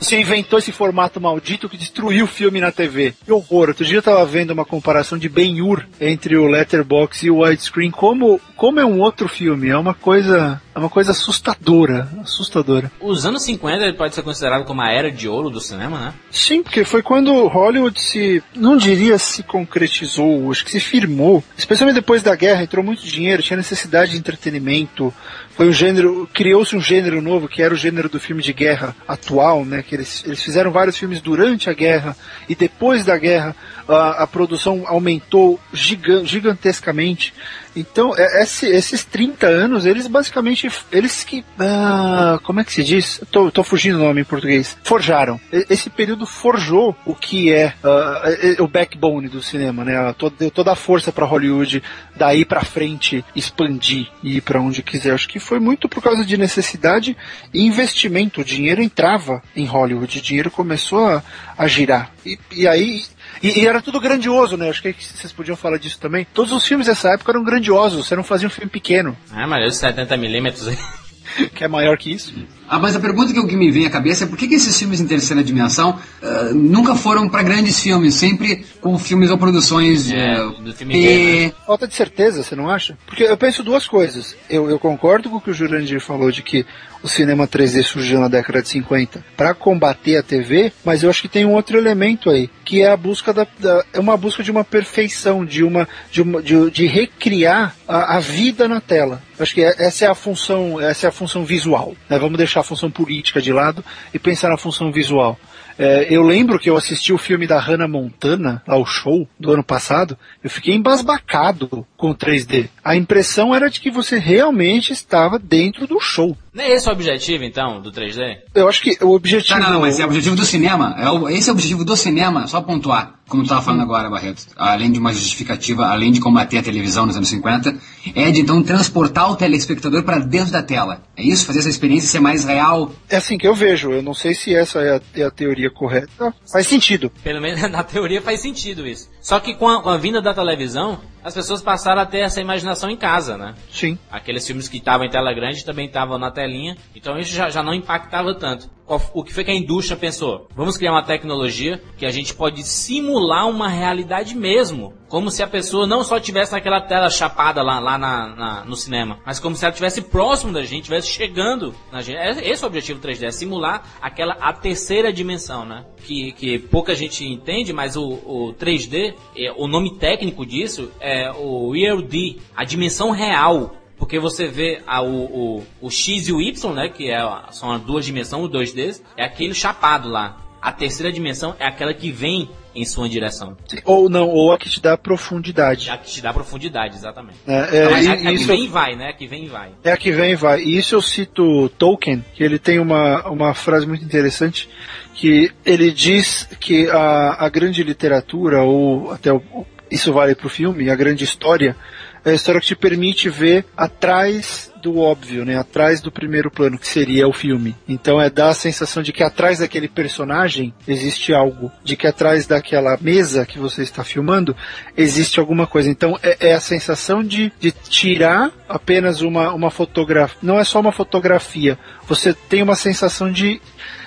[0.00, 3.14] você inventou esse formato maldito que destruiu o filme na TV?
[3.24, 3.68] Que horror!
[3.68, 7.90] Outro dia eu tava vendo uma comparação de Ben-Hur entre o Letterbox e o widescreen,
[7.90, 12.90] como, como é um outro filme, é uma coisa, é uma coisa assustadora, assustadora.
[13.00, 16.14] Os anos 50 ele pode ser considerado como a era de ouro do cinema, né?
[16.30, 21.44] Sim, porque foi quando Hollywood se, não diria se concretizou, acho que se firmou.
[21.56, 25.12] Especialmente depois da guerra, entrou muito dinheiro, tinha necessidade de entretenimento.
[25.60, 28.96] Foi um gênero, criou-se um gênero novo, que era o gênero do filme de guerra
[29.06, 29.82] atual, né?
[29.86, 32.16] Que eles, eles fizeram vários filmes durante a guerra
[32.48, 33.54] e depois da guerra
[33.86, 37.34] a, a produção aumentou gigan- gigantescamente.
[37.74, 42.82] Então, é- esse- esses 30 anos, eles basicamente, eles que, ah, como é que se
[42.82, 43.20] diz?
[43.30, 44.76] Tô, tô fugindo do nome em português.
[44.82, 45.40] Forjaram.
[45.52, 49.94] Esse período forjou o que é é o backbone do cinema, né?
[50.38, 51.82] Deu toda a força pra Hollywood
[52.16, 55.12] daí pra frente expandir e ir pra onde quiser.
[55.14, 57.16] Acho que foi muito por causa de necessidade
[57.52, 58.40] e investimento.
[58.40, 61.22] O dinheiro entrava em Hollywood, o dinheiro começou a,
[61.56, 62.10] a girar.
[62.24, 63.02] E, e aí
[63.42, 64.68] e, e era tudo grandioso, né?
[64.68, 66.26] Acho que vocês podiam falar disso também.
[66.34, 67.59] Todos os filmes dessa época eram grandiosos,
[67.96, 71.48] você não fazia um filme pequeno, Ah, mas os 70mm aí.
[71.54, 72.32] que é maior que isso.
[72.72, 75.00] Ah, mas a pergunta que, me vem à cabeça é por que, que esses filmes
[75.00, 80.34] em terceira dimensão ah, nunca foram para grandes filmes, sempre com filmes ou produções É,
[80.34, 81.52] eh, do filme B, né?
[81.66, 82.96] Falta de certeza, você não acha?
[83.06, 84.36] Porque eu penso duas coisas.
[84.48, 86.64] Eu, eu concordo com o que o Jurandir falou de que
[87.02, 91.22] o cinema 3D surgiu na década de 50 para combater a TV, mas eu acho
[91.22, 94.42] que tem um outro elemento aí, que é a busca da, da- é uma busca
[94.42, 99.22] de uma perfeição, de uma de, uma, de, de recriar a, a vida na tela.
[99.38, 101.94] Eu Acho que é- essa é a função, essa é a função visual.
[102.08, 102.18] né?
[102.18, 105.38] Vamos deixar a função política de lado e pensar na função visual.
[105.78, 109.64] É, eu lembro que eu assisti o filme da Hannah Montana, ao show do ano
[109.64, 112.68] passado, eu fiquei embasbacado com o 3D.
[112.82, 116.36] A impressão era de que você realmente estava dentro do show.
[116.52, 118.38] Não é esse o objetivo, então, do 3D?
[118.54, 119.58] Eu acho que o objetivo.
[119.60, 120.96] Tá, não, não, mas é o objetivo do cinema.
[120.98, 124.10] É o- esse é o objetivo do cinema, só pontuar, como tu estava falando agora,
[124.10, 124.46] Barreto.
[124.56, 127.76] Além de uma justificativa, além de combater a televisão nos anos 50,
[128.16, 131.02] é de então transportar o telespectador para dentro da tela.
[131.16, 131.46] É isso?
[131.46, 132.90] Fazer essa experiência ser mais real.
[133.08, 133.92] É assim que eu vejo.
[133.92, 136.34] Eu não sei se essa é a, é a teoria correta.
[136.50, 137.12] Faz sentido.
[137.22, 139.08] Pelo menos na teoria faz sentido isso.
[139.22, 142.40] Só que com a, com a vinda da televisão, as pessoas passaram a ter essa
[142.40, 143.54] imaginação em casa, né?
[143.70, 143.98] Sim.
[144.10, 147.62] Aqueles filmes que estavam em tela grande também estavam na telinha, então isso já, já
[147.62, 148.70] não impactava tanto.
[149.14, 150.48] O que foi que a indústria pensou?
[150.56, 154.92] Vamos criar uma tecnologia que a gente pode simular uma realidade mesmo.
[155.08, 158.76] Como se a pessoa não só tivesse naquela tela chapada lá, lá na, na- no
[158.76, 162.16] cinema, mas como se ela estivesse próximo da gente, estivesse chegando na gente.
[162.16, 165.84] É- Esse é o objetivo do 3D, é simular aquela a terceira dimensão, né?
[166.04, 171.30] Que, que pouca gente entende, mas o, o 3D, é, o nome técnico disso é
[171.32, 173.74] o Real D, a dimensão real.
[174.00, 176.88] Porque você vê a- o, o, o X e o Y, né?
[176.88, 177.20] Que é,
[177.52, 180.36] são as duas dimensões, os dois Ds, é aquele chapado lá.
[180.60, 183.56] A terceira dimensão é aquela que vem em sua direção.
[183.84, 185.88] Ou não, ou a que te dá profundidade.
[185.88, 187.38] É a que te dá profundidade, exatamente.
[187.46, 189.08] É, mas e- a, a que vem e vai, né?
[189.08, 189.70] A que vem e vai.
[189.84, 190.60] É a que vem e vai.
[190.62, 194.68] E isso eu cito Tolkien, que ele tem uma, uma frase muito interessante,
[195.14, 199.42] que ele diz que a, a grande literatura, ou até o,
[199.90, 201.74] isso vale para o filme, a grande história,
[202.24, 205.58] é a história que te permite ver atrás do óbvio, né?
[205.58, 207.76] Atrás do primeiro plano, que seria o filme.
[207.88, 212.46] Então é dar a sensação de que atrás daquele personagem existe algo, de que atrás
[212.46, 214.56] daquela mesa que você está filmando
[214.96, 215.90] existe alguma coisa.
[215.90, 220.38] Então é, é a sensação de, de tirar apenas uma, uma fotografia.
[220.42, 221.78] Não é só uma fotografia.
[222.08, 223.60] Você tem uma sensação de,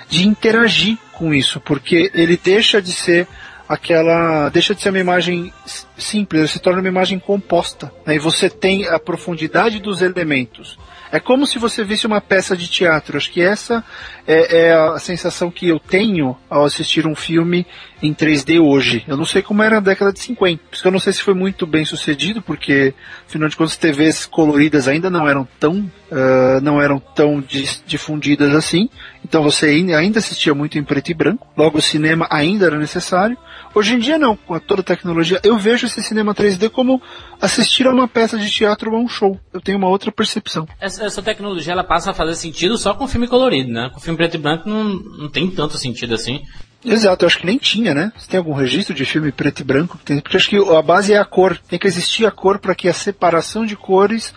[0.09, 3.27] de interagir com isso, porque ele deixa de ser
[3.73, 5.53] aquela deixa de ser uma imagem
[5.97, 7.91] simples, se torna uma imagem composta.
[8.05, 8.15] Né?
[8.15, 10.77] E você tem a profundidade dos elementos.
[11.11, 13.17] É como se você visse uma peça de teatro.
[13.17, 13.83] Acho que essa
[14.25, 17.67] é, é a sensação que eu tenho ao assistir um filme
[18.03, 19.03] em 3D hoje.
[19.07, 20.63] Eu não sei como era na década de 50.
[20.69, 22.93] Por isso eu não sei se foi muito bem sucedido, porque,
[23.25, 27.43] afinal de contas, TVs coloridas ainda não eram tão, ah, não eram tão
[27.87, 28.89] difundidas assim.
[29.23, 31.47] Então você ainda assistia muito em preto e branco.
[31.55, 33.37] Logo, o cinema ainda era necessário.
[33.73, 37.01] Hoje em dia não, com toda a tecnologia, eu vejo esse cinema 3D como
[37.41, 39.39] assistir a uma peça de teatro ou a um show.
[39.51, 40.67] Eu tenho uma outra percepção.
[40.79, 43.89] Essa, essa tecnologia ela passa a fazer sentido só com filme colorido, né?
[43.91, 46.43] Com filme preto e branco não, não tem tanto sentido assim.
[46.85, 48.11] Exato, eu acho que nem tinha, né?
[48.17, 49.97] Você tem algum registro de filme preto e branco?
[49.97, 51.57] Porque acho que a base é a cor.
[51.67, 54.33] Tem que existir a cor para que a separação de cores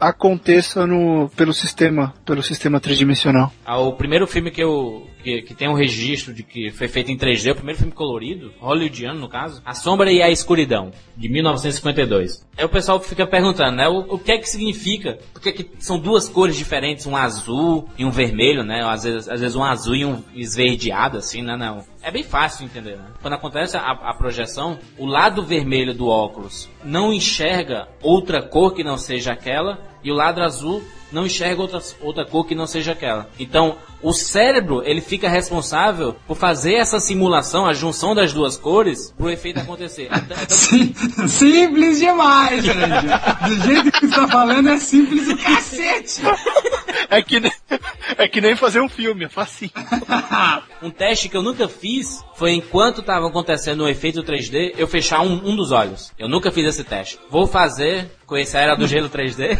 [0.00, 3.52] aconteça no, pelo sistema, pelo sistema tridimensional.
[3.66, 7.10] Ah, O primeiro filme que eu que, que tem um registro de que foi feito
[7.10, 11.28] em 3D, o primeiro filme colorido, hollywoodiano no caso, A Sombra e a Escuridão, de
[11.28, 12.46] 1952.
[12.56, 15.18] Aí o pessoal fica perguntando, né, o, o que é que significa?
[15.34, 18.82] Porque que são duas cores diferentes, um azul e um vermelho, né?
[18.82, 21.56] Às vezes, às vezes um azul e um esverdeado, assim, né?
[21.56, 21.84] Não.
[22.02, 23.04] É bem fácil de entender, né?
[23.20, 28.82] Quando acontece a, a projeção, o lado vermelho do óculos não enxerga outra cor que
[28.82, 30.82] não seja aquela, e o lado azul
[31.12, 33.28] não enxerga outra, outra cor que não seja aquela.
[33.38, 39.12] Então, o cérebro, ele fica responsável por fazer essa simulação, a junção das duas cores,
[39.18, 40.04] pro efeito acontecer.
[40.10, 40.94] Então, então, Sim-
[41.28, 43.10] simples demais, Jurandir.
[43.46, 46.22] Do jeito que você tá falando é simples de cacete.
[47.10, 47.52] É que, nem,
[48.20, 49.72] é que nem fazer um filme, é facinho.
[50.82, 55.20] Um teste que eu nunca fiz foi enquanto estava acontecendo o efeito 3D, eu fechar
[55.20, 56.10] um, um dos olhos.
[56.18, 57.18] Eu nunca fiz esse teste.
[57.28, 59.58] Vou fazer com esse era do gelo 3D.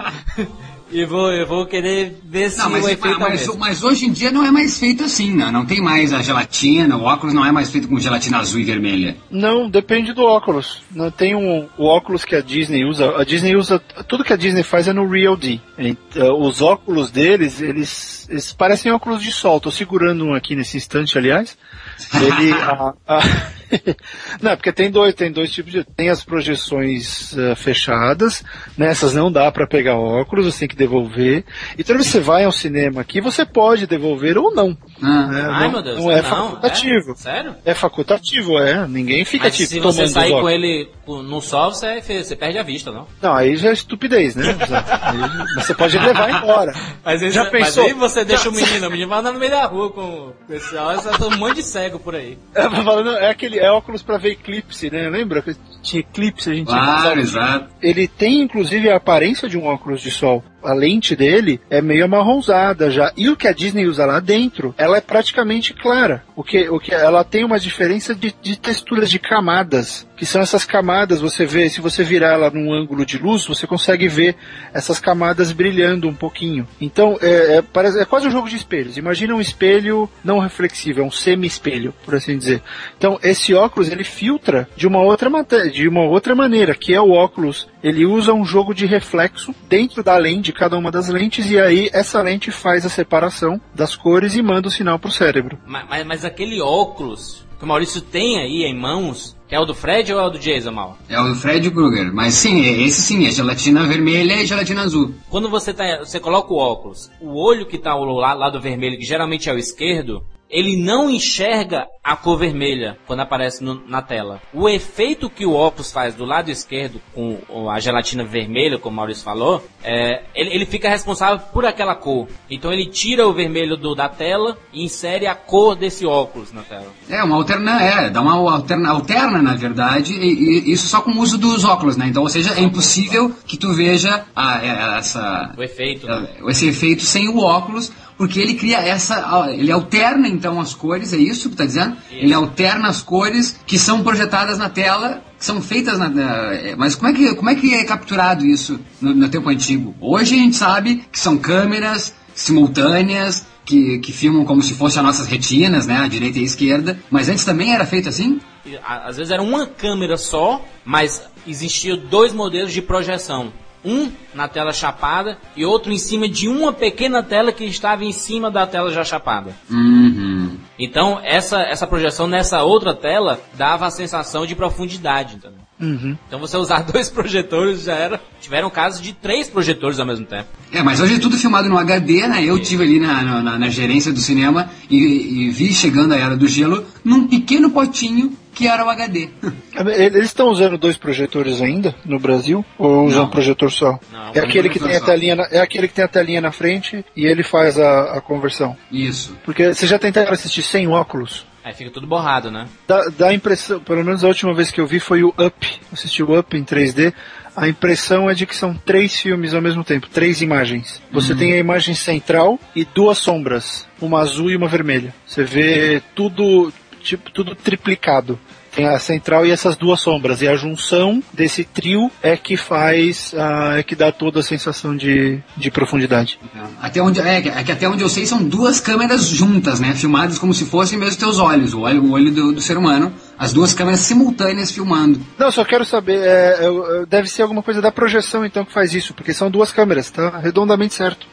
[1.00, 3.58] e vou, eu vou querer ver se Não, mas, o efeito é mas, mesmo.
[3.58, 5.50] mas hoje em dia não é mais feito assim, né?
[5.50, 8.64] Não tem mais a gelatina, o óculos não é mais feito com gelatina azul e
[8.64, 9.16] vermelha.
[9.30, 10.82] Não, depende do óculos.
[10.90, 13.14] Não tem um o óculos que a Disney usa.
[13.20, 13.78] A Disney usa
[14.08, 15.60] tudo que a Disney faz é no Real D.
[15.78, 19.60] Então, os óculos deles, eles, eles parecem óculos de sol.
[19.60, 21.56] Tô segurando um aqui nesse instante, aliás.
[22.14, 23.22] Ele, a- a-
[24.40, 28.44] não, porque tem dois, tem dois tipos de, tem as projeções eh, fechadas,
[28.76, 31.44] nessas não dá para pegar óculos, você tem que devolver.
[31.76, 34.76] E toda vez que você vai ao cinema aqui, você pode devolver ou não.
[35.02, 35.48] Ah, né?
[35.50, 35.98] Ai, não, meu Deus.
[35.98, 37.12] não é não, facultativo.
[37.12, 37.16] É?
[37.16, 37.54] Sério?
[37.64, 38.86] É facultativo, é.
[38.86, 42.62] Ninguém fica Mas tipo se você sair com ele no sol, você, você perde a
[42.62, 43.06] vista, não?
[43.20, 44.44] Não, aí já é estupidez, né?
[45.02, 46.72] Aí você pode levar embora.
[47.04, 47.84] Mas, aí- Já mas pensou?
[47.84, 50.54] aí você deixa o menino, o menino vai andar no meio da rua com com
[50.54, 52.38] esse óculos, você tem um monte de cego por aí.
[52.54, 55.08] É, mas falando, é aquele é óculos pra ver eclipse, né?
[55.08, 56.68] Lembra que tinha eclipse, a gente
[57.16, 57.68] o- exato.
[57.82, 60.42] Ele tem inclusive a aparência de um óculos de sol.
[60.66, 63.12] A lente dele é meio amarronzada já.
[63.16, 66.24] E o que a Disney usa lá dentro, ela é praticamente clara.
[66.34, 70.40] O que, o que ela tem uma diferença de, de texturas de camadas, que são
[70.40, 71.20] essas camadas.
[71.20, 74.34] Você vê, se você virar ela num ângulo de luz, você consegue ver
[74.72, 76.66] essas camadas brilhando um pouquinho.
[76.80, 78.96] Então é, é, parece, é quase um jogo de espelhos.
[78.96, 82.62] Imagina um espelho não reflexivo, é um semi-espelho, por assim dizer.
[82.98, 85.26] Então esse óculos ele filtra de uma outra
[85.72, 87.68] de uma outra maneira, que é o óculos.
[87.86, 91.56] Ele usa um jogo de reflexo dentro da lente, de cada uma das lentes, e
[91.56, 95.56] aí essa lente faz a separação das cores e manda o sinal pro cérebro.
[95.64, 99.72] Mas, mas, mas aquele óculos que o Maurício tem aí em mãos, é o do
[99.72, 100.98] Fred ou é o do Jason, Mal?
[101.08, 102.12] É o do Fred Krueger.
[102.12, 105.14] Mas sim, é- esse sim, é gelatina vermelha e gelatina azul.
[105.30, 108.98] Quando você, tá, você coloca o óculos, o olho que está ao la- lado vermelho,
[108.98, 114.00] que geralmente é o esquerdo, ele não enxerga a cor vermelha quando aparece no- na
[114.00, 114.40] tela.
[114.54, 118.96] O efeito que o óculos faz do lado esquerdo com a gelatina vermelha, como o
[118.96, 122.28] Maurício falou, é, ele, ele fica responsável por aquela cor.
[122.48, 126.62] Então ele tira o vermelho do- da tela e insere a cor desse óculos na
[126.62, 126.86] tela.
[127.10, 131.10] É, uma alterna, é, dá uma alterna, alterna na verdade, e, e isso só com
[131.10, 132.06] o uso dos óculos, né?
[132.06, 136.06] Então, ou seja, é impossível que tu veja a, é, essa, O efeito.
[136.06, 136.28] né?
[136.40, 141.12] é, esse efeito sem o óculos, porque ele cria essa, ele alterna então as cores,
[141.12, 141.95] é isso que tá dizendo?
[142.10, 146.74] Ele alterna as cores que são projetadas na tela, que são feitas na, na- é,
[146.76, 149.94] mas como é que como é que é capturado isso no, no tempo antigo?
[150.00, 155.06] Hoje a gente sabe que são câmeras simultâneas que, que filmam como se fossem as
[155.06, 158.40] nossas retinas, né, a direita e a esquerda, mas antes também era feito assim?
[158.84, 163.52] Às vezes era uma câmera só, mas existiam dois modelos de projeção.
[163.84, 168.10] Um na tela chapada e outro em cima de uma pequena tela que estava em
[168.12, 169.54] cima da tela já chapada.
[169.70, 170.56] Uhum.
[170.78, 175.36] Então, essa, essa projeção nessa outra tela dava a sensação de profundidade.
[175.36, 175.65] Entendeu?
[175.80, 176.16] Uhum.
[176.26, 178.20] Então, você usar dois projetores já era.
[178.40, 180.48] Tiveram casos de três projetores ao mesmo tempo.
[180.72, 182.44] É, mas hoje é tudo filmado no HD, né?
[182.44, 186.36] Eu tive ali na, na- na- gerência do cinema e, e vi chegando a Era
[186.36, 189.28] do Gelo num pequeno potinho que era o HD.
[189.98, 192.64] Eles estão usando dois projetores ainda no Brasil?
[192.78, 193.98] Ou usam um projetor só?
[194.10, 196.50] Não, é, aquele que tem a telinha na, é aquele que tem a telinha na
[196.52, 198.74] frente e ele faz a, a conversão.
[198.90, 199.36] Isso.
[199.44, 201.44] Porque vocês já tentaram assistir sem óculos?
[201.66, 202.68] Aí fica tudo borrado, né?
[202.86, 205.80] Dá, dá a impressão, pelo menos a última vez que eu vi foi o Up.
[205.92, 207.12] Assisti o Up em 3D.
[207.56, 211.02] A impressão é de que são três filmes ao mesmo tempo, três imagens.
[211.10, 215.12] Você tem a imagem central e duas sombras, uma azul e uma vermelha.
[215.26, 218.38] Você vê tudo, tipo, tudo triplicado.
[218.76, 220.42] Tem a central e essas duas sombras.
[220.42, 224.94] E a junção desse trio é que faz, ah, é que dá toda a sensação
[224.94, 226.38] de, de profundidade.
[226.80, 229.94] Até onde, é, é que até onde eu sei são duas câmeras juntas, né?
[229.94, 233.12] Filmadas como se fossem mesmo teus olhos, o olho, o olho do, do ser humano.
[233.38, 235.20] As duas câmeras simultâneas filmando.
[235.38, 238.72] Não, só quero saber, é, é, é, deve ser alguma coisa da projeção então que
[238.72, 241.26] faz isso, porque são duas câmeras, tá redondamente certo.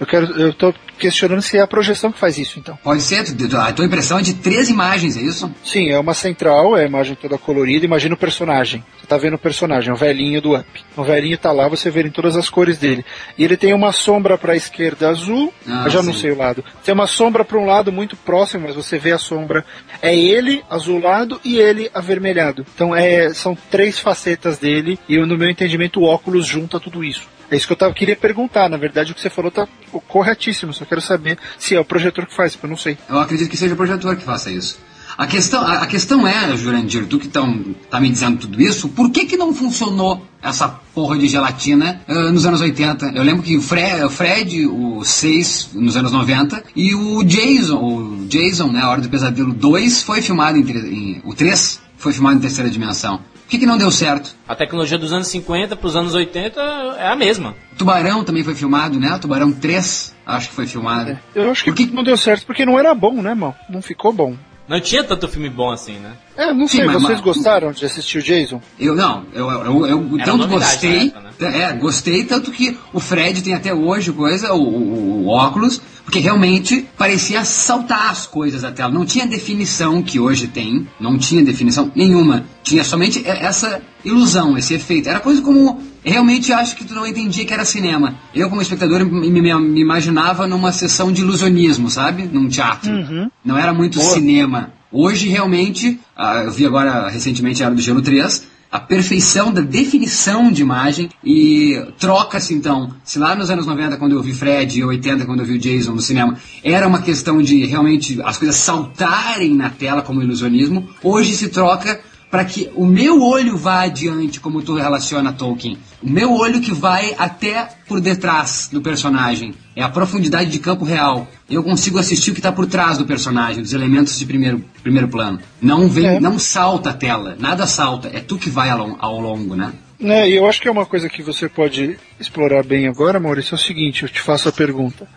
[0.00, 2.76] Eu quero, eu tô questionando se é a projeção que faz isso então.
[2.82, 3.24] Pode ser,
[3.56, 5.52] a tua impressão é de três imagens, é isso?
[5.64, 8.84] Sim, é uma central, é a imagem toda colorida, imagina o personagem.
[9.00, 10.66] Você tá vendo o personagem, o velhinho do Up.
[10.96, 13.04] O velhinho tá lá, você vê em todas as cores dele.
[13.36, 16.20] E ele tem uma sombra para a esquerda azul, Ah, eu já não sim.
[16.20, 16.64] sei o lado.
[16.84, 19.64] Tem uma sombra para um lado muito próximo, mas você vê a sombra.
[20.02, 22.64] É ele azulado e ele avermelhado.
[22.74, 27.22] Então é, são três facetas dele e no meu entendimento o óculos junta tudo isso.
[27.50, 28.68] É isso que eu tava, queria perguntar.
[28.68, 29.66] Na verdade, o que você falou tá
[30.06, 30.72] corretíssimo.
[30.72, 32.98] Só quero saber se é o projetor que faz, porque eu não sei.
[33.08, 34.78] Eu acredito que seja o projetor que faça isso.
[35.16, 38.88] A questão, a, a questão é, Jurandir, tu que tão, tá me dizendo tudo isso,
[38.90, 43.06] por que que não funcionou essa porra de gelatina uh, nos anos 80?
[43.16, 47.82] Eu lembro que o Fred, o, Fred, o 6 nos anos 90 e o Jason,
[47.82, 52.12] o Jason, né, a Hora do Pesadelo 2 foi filmado em, em o 3 foi
[52.12, 53.20] filmado em terceira dimensão.
[53.48, 54.36] Por que, que não deu certo?
[54.46, 56.60] A tecnologia dos anos 50 para os anos 80
[56.98, 57.56] é a mesma.
[57.78, 59.16] Tubarão também foi filmado, né?
[59.18, 61.12] Tubarão 3, acho que foi filmado.
[61.12, 61.18] É.
[61.34, 63.56] Eu acho que, que não deu certo porque não era bom, né, mal?
[63.70, 64.36] Não ficou bom.
[64.68, 66.12] Não tinha tanto filme bom assim, né?
[66.38, 68.62] É, não Sim, sei, mas, vocês mas, gostaram de assistir o Jason?
[68.78, 71.62] Eu não, eu, eu, eu tanto gostei, época, né?
[71.62, 76.20] é, gostei, tanto que o Fred tem até hoje coisa, o, o, o óculos, porque
[76.20, 78.92] realmente parecia saltar as coisas da tela.
[78.92, 82.44] Não tinha definição que hoje tem, não tinha definição nenhuma.
[82.62, 85.08] Tinha somente essa ilusão, esse efeito.
[85.08, 85.82] Era coisa como.
[86.04, 88.14] Realmente acho que tu não entendia que era cinema.
[88.32, 92.22] Eu, como espectador, me, me, me imaginava numa sessão de ilusionismo, sabe?
[92.22, 92.90] Num teatro.
[92.90, 93.28] Uhum.
[93.44, 94.14] Não era muito Boa.
[94.14, 94.77] cinema.
[94.90, 96.00] Hoje, realmente,
[96.44, 101.08] eu vi agora recentemente a Era do Gelo 3, a perfeição da definição de imagem
[101.24, 102.94] e troca-se então.
[103.02, 105.58] Se lá nos anos 90, quando eu vi Fred, e 80, quando eu vi o
[105.58, 110.88] Jason no cinema, era uma questão de realmente as coisas saltarem na tela como ilusionismo,
[111.02, 115.78] hoje se troca para que o meu olho vá adiante, como tu relaciona Tolkien.
[116.02, 119.54] O meu olho que vai até por detrás do personagem.
[119.74, 121.26] É a profundidade de campo real.
[121.48, 125.08] Eu consigo assistir o que está por trás do personagem, dos elementos de primeiro, primeiro
[125.08, 125.40] plano.
[125.60, 126.20] Não vem, é.
[126.20, 128.10] não salta a tela, nada salta.
[128.12, 129.72] É tu que vai ao, ao longo, né?
[130.00, 133.54] É, e eu acho que é uma coisa que você pode explorar bem agora, Maurício,
[133.54, 135.08] é o seguinte, eu te faço a pergunta.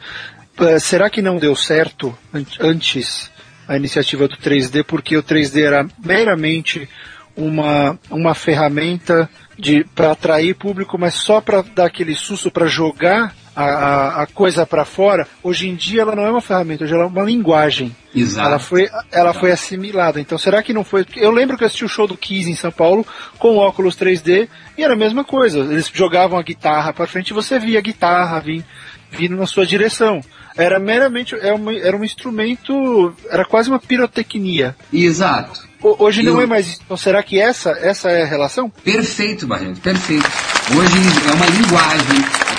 [0.60, 2.18] Uh, será que não deu certo
[2.60, 3.31] antes
[3.72, 6.90] a iniciativa do 3D, porque o 3D era meramente
[7.38, 9.30] uma, uma ferramenta
[9.96, 14.84] para atrair público, mas só para dar aquele susto, para jogar a, a, coisa para
[14.84, 15.26] fora.
[15.42, 17.96] Hoje em dia ela não é uma ferramenta, hoje ela é uma linguagem.
[18.14, 18.46] Exato.
[18.46, 20.20] Ela foi, ela foi assimilada.
[20.20, 21.06] Então será que não foi?
[21.16, 23.08] Eu lembro que eu assisti o show do Kiss em São Paulo
[23.40, 25.60] com óculos 3D e era a mesma coisa.
[25.60, 28.66] Eles jogavam a guitarra para frente e você via a guitarra vir,
[29.10, 30.22] vindo na sua direção.
[30.56, 34.76] Era meramente era, uma, era um instrumento, era quase uma pirotecnia.
[34.92, 35.68] Exato.
[35.82, 36.80] O, hoje não é mais.
[36.84, 38.70] Então será que essa, essa é a relação?
[38.70, 40.30] Perfeito, Barreto, perfeito.
[40.76, 42.52] Hoje é uma linguagem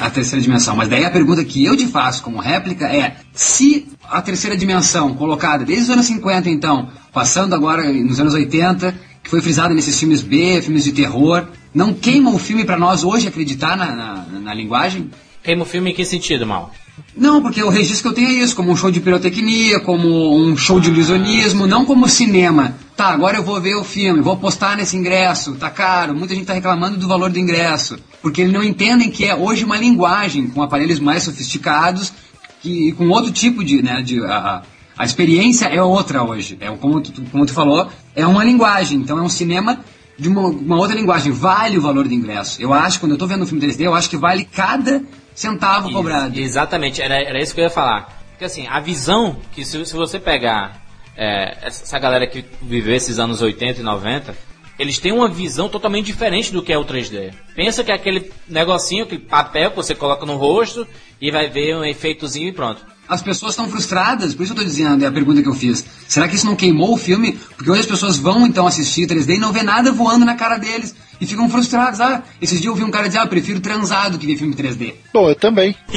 [0.00, 0.74] a terceira dimensão.
[0.74, 5.14] Mas daí a pergunta que eu te faço como réplica é: se a terceira dimensão,
[5.14, 9.98] colocada desde os anos 50, então, passando agora nos anos 80, que foi frisada nesses
[9.98, 14.26] filmes B, filmes de terror, não queima o filme para nós hoje acreditar na, na,
[14.40, 15.10] na linguagem?
[15.44, 16.72] Queima o filme em que sentido, Mal?
[17.14, 20.34] Não, porque o registro que eu tenho é isso, como um show de pirotecnia, como
[20.34, 22.76] um show de ilusionismo, não como cinema.
[22.96, 26.46] Tá, agora eu vou ver o filme, vou apostar nesse ingresso, tá caro, muita gente
[26.46, 30.46] tá reclamando do valor do ingresso, porque eles não entendem que é hoje uma linguagem
[30.46, 32.12] com aparelhos mais sofisticados
[32.64, 34.62] e com outro tipo de, né, de a,
[34.96, 36.56] a experiência é outra hoje.
[36.60, 39.80] É como tu, como tu falou, é uma linguagem, então é um cinema
[40.18, 42.62] de uma, uma outra linguagem, vale o valor do ingresso.
[42.62, 45.02] Eu acho, quando eu estou vendo um filme 3D, eu acho que vale cada
[45.34, 46.38] centavo cobrado.
[46.38, 48.22] Exatamente, era, era isso que eu ia falar.
[48.30, 50.82] Porque assim, a visão que se, se você pegar
[51.16, 54.36] é, essa galera que viveu esses anos 80 e 90,
[54.78, 57.32] eles têm uma visão totalmente diferente do que é o 3D.
[57.54, 60.86] Pensa que é aquele negocinho, aquele papel que você coloca no rosto
[61.20, 64.64] e vai ver um efeitozinho e pronto as pessoas estão frustradas, por isso eu estou
[64.64, 65.84] dizendo, é a pergunta que eu fiz.
[66.08, 67.38] Será que isso não queimou o filme?
[67.56, 70.56] Porque hoje as pessoas vão então assistir 3D e não vê nada voando na cara
[70.56, 70.94] deles.
[71.20, 72.00] E ficam frustrados.
[72.00, 74.36] Ah, esses dias eu vi um cara dizer, ah, eu prefiro transar do que ver
[74.36, 74.94] filme 3D.
[75.12, 75.76] Bom, eu também.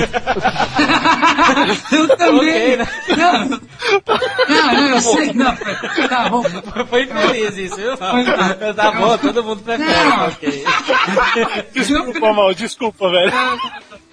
[1.92, 2.50] eu também.
[2.50, 2.88] Okay, né?
[3.18, 5.34] não, não, não, eu sei.
[5.34, 5.56] Não,
[6.08, 6.44] tá bom.
[6.88, 7.98] Foi feliz isso, viu?
[7.98, 9.90] Tá bom, todo mundo prefere.
[9.90, 10.28] Não.
[10.28, 10.64] Ok.
[11.74, 13.32] Desculpa, mal, desculpa, velho.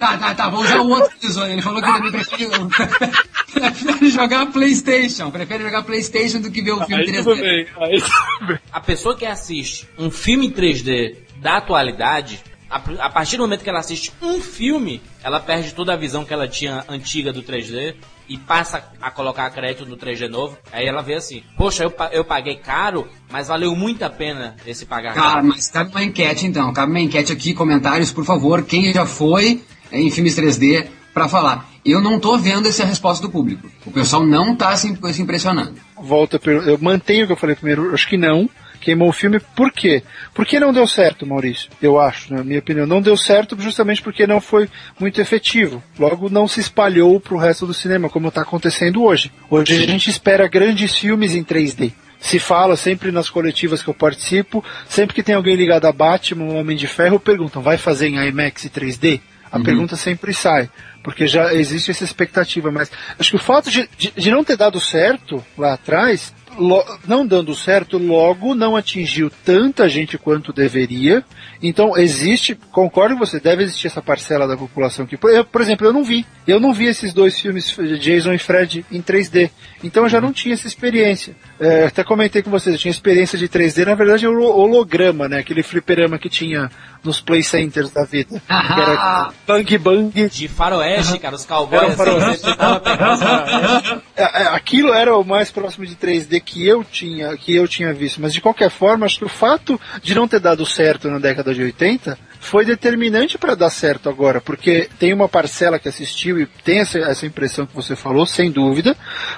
[0.05, 1.49] Tá, tá, tá, vou usar o outro tesouro.
[1.49, 2.47] Ele falou que ele prefere,
[3.51, 5.31] prefere jogar Playstation.
[5.31, 7.39] Prefere jogar Playstation do que ver o filme Aí 3D.
[7.41, 7.67] Bem.
[7.77, 8.03] Aí
[8.47, 8.59] bem.
[8.71, 12.39] A pessoa que assiste um filme 3D da atualidade,
[12.69, 16.23] a, a, partir do momento que ela assiste um filme, ela perde toda a visão
[16.23, 17.95] que ela tinha antiga do 3D
[18.29, 20.57] e passa a colocar crédito no 3D novo.
[20.71, 24.85] Aí ela vê assim: Poxa, eu, eu paguei caro, mas valeu muito a pena esse
[24.85, 25.27] pagar caro.
[25.27, 26.71] Cara, mas cabe uma enquete então.
[26.73, 28.63] Cabe uma enquete aqui, comentários, por favor.
[28.63, 31.69] Quem já foi em filmes 3D para falar.
[31.85, 33.69] Eu não tô vendo essa resposta do público.
[33.85, 35.75] O pessoal não tá se, impressionando.
[35.95, 38.49] Volta, eu mantenho o que eu falei primeiro, acho que não.
[38.81, 40.03] Queimou o filme, por quê?
[40.33, 42.85] Porque não deu certo, Maurício, eu acho, na minha opinião.
[42.85, 44.69] Não deu certo justamente porque não foi
[44.99, 45.81] muito efetivo.
[45.97, 49.31] Logo, não se espalhou pro resto do cinema, como está acontecendo hoje.
[49.49, 53.93] Hoje a gente espera grandes filmes em 3D se fala sempre nas coletivas que eu
[53.93, 58.07] participo, sempre que tem alguém ligado a Batman ou Homem de Ferro, perguntam, vai fazer
[58.07, 59.21] em IMAX e 3D?
[59.51, 59.63] A uhum.
[59.63, 60.69] pergunta sempre sai,
[61.03, 64.57] porque já existe essa expectativa, mas acho que o fato de, de, de, não ter
[64.57, 71.23] dado certo lá atrás, lo- não dando certo, logo não atingiu tanta gente quanto deveria.
[71.61, 75.61] Então existe, concordo com você, deve existir essa parcela da população que, por, eu, por
[75.61, 76.25] exemplo, eu não vi.
[76.47, 79.49] Eu não vi esses dois filmes, Jason e Fred, em 3D.
[79.83, 81.35] Então eu já não tinha essa experiência.
[81.59, 85.27] É, até comentei com vocês, eu tinha experiência de 3D, na verdade é o holograma,
[85.27, 85.39] né?
[85.39, 86.69] Aquele fliperama que tinha
[87.05, 88.41] nos play centers da vida.
[88.47, 90.29] que era bang bang.
[90.29, 91.95] De faroeste, cara, os cowboys.
[94.17, 97.93] É, é, Aquilo era o mais próximo de 3D que eu tinha, que eu tinha
[97.93, 101.19] visto, mas de qualquer forma, acho que o fato de não ter dado certo na
[101.19, 106.39] década de 80 foi determinante para dar certo agora, porque tem uma parcela que assistiu
[106.39, 108.95] e tem essa, essa impressão que você falou, sem dúvida.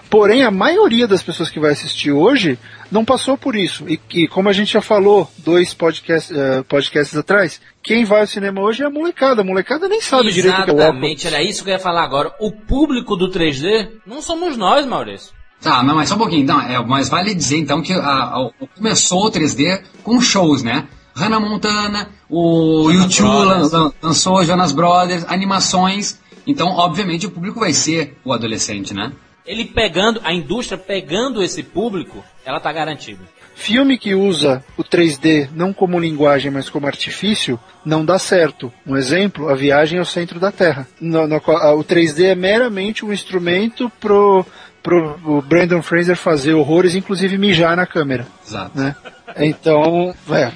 [0.10, 2.60] Porém, a maioria das pessoas que vai assistir hoje
[2.91, 3.86] não passou por isso.
[3.88, 8.28] E que, como a gente já falou dois podcasts, eh, podcasts atrás, quem vai ao
[8.28, 9.41] cinema hoje é a molecada.
[9.41, 10.78] A molecada nem sabe direito o que é o.
[10.78, 12.32] Exatamente, era isso que eu ia falar agora.
[12.39, 15.36] O público do 3D não somos nós, Maurício.
[15.62, 16.43] Tá, não, mas só um pouquinho.
[16.43, 20.62] Então, é, mas vale dizer então que a- a- o- começou o 3D com shows,
[20.62, 20.86] né?
[21.18, 23.72] Hannah Montana, o YouTube Brothers.
[23.72, 26.20] lan- lan- lançou Jonas Brothers, animações.
[26.45, 29.11] Então, obviamente, o público vai ser o adolescente, né?
[29.45, 33.22] Ele pegando, a indústria pegando esse público, ela tá garantida.
[33.55, 38.72] Filme que usa o 3D não como linguagem, mas como artifício, não dá certo.
[38.86, 40.88] Um exemplo, a viagem ao centro da Terra.
[41.01, 44.45] No- no a- o 3D é meramente um instrumento pro,
[44.84, 48.28] pro o Brandon Fraser fazer horrores, inclusive mijar na câmera.
[48.45, 48.78] Exato.
[48.78, 48.95] Né?
[49.36, 50.51] Então, é,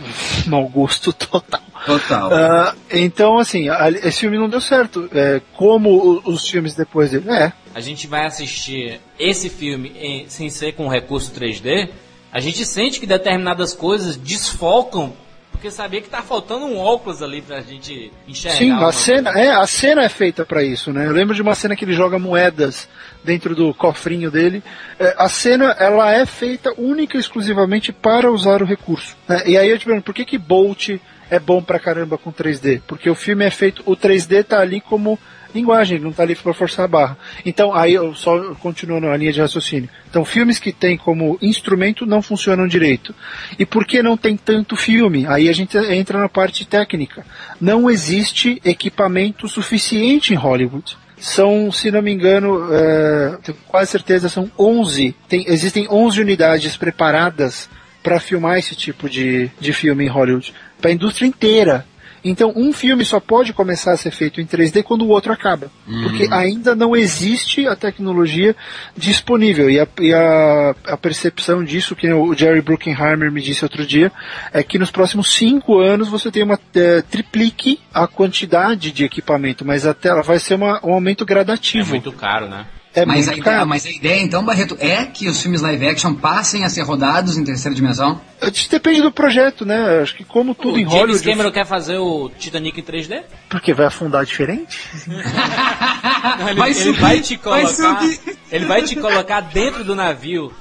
[0.47, 1.61] mau gosto total.
[1.86, 2.32] Total.
[2.34, 5.09] Ah, então, assim, a- esse filme não deu certo.
[5.13, 7.30] É, como os filmes depois dele.
[7.30, 11.89] É, A gente vai assistir esse filme em- sem ser com recurso 3D,
[12.32, 15.13] a gente sente que determinadas coisas desfocam,
[15.62, 18.57] porque sabia que tá faltando um óculos ali pra gente enxergar.
[18.57, 21.05] Sim, a cena, é, a cena é feita pra isso, né?
[21.05, 22.89] Eu lembro de uma cena que ele joga moedas
[23.24, 24.64] dentro do cofrinho dele.
[24.97, 29.16] É, a cena, ela é feita única e exclusivamente para usar o recurso.
[29.30, 29.43] né?
[29.45, 30.99] E aí eu te pergunto, por que que Bolt
[31.30, 32.82] é bom pra caramba com 3D?
[32.88, 35.20] Porque o filme é feito, o 3D tá ali como
[35.54, 37.18] linguagem, ele não tá ali para forçar a barra.
[37.45, 39.89] Então, aí eu só continuo na linha de raciocínio.
[40.10, 43.14] Então, filmes que tem como instrumento não funcionam direito.
[43.58, 45.26] E por que não tem tanto filme?
[45.28, 47.26] Aí a gente entra na parte técnica.
[47.60, 50.97] Não existe equipamento suficiente em Hollywood.
[51.18, 55.16] São, se não me engano, é, tenho quase certeza, são 11.
[55.30, 57.70] Tem, existem 11 unidades preparadas
[58.02, 60.54] para filmar esse tipo de, de filme em Hollywood.
[60.80, 61.86] Para a indústria inteira.
[62.24, 65.72] Então, um filme só pode começar a ser feito em 3D quando o outro acaba.
[66.03, 68.55] Porque ainda não existe a tecnologia
[68.95, 69.69] disponível.
[69.69, 74.11] E a, e a, a percepção disso, que o Jerry Bruckheimer me disse outro dia,
[74.53, 79.65] é que nos próximos cinco anos você tem uma eh, triplique a quantidade de equipamento,
[79.65, 81.89] mas a tela vai ser uma- um aumento É gradativo.
[81.89, 82.65] muito caro, né?
[82.93, 86.13] É mas, a ideia, mas a ideia, então, Barreto, é que os filmes live action
[86.13, 88.19] passem a ser rodados em terceira dimensão?
[88.53, 90.01] Isso depende do projeto, né?
[90.01, 93.23] Acho que como tudo o em James Hollywood, Cameron quer fazer o Titanic em 3D?
[93.49, 94.77] porque vai afundar diferente.
[95.07, 98.01] Não, ele, Vai ele subir, vai te vai colocar.
[98.01, 98.37] subir.
[98.51, 100.53] ele vai te colocar dentro do navio.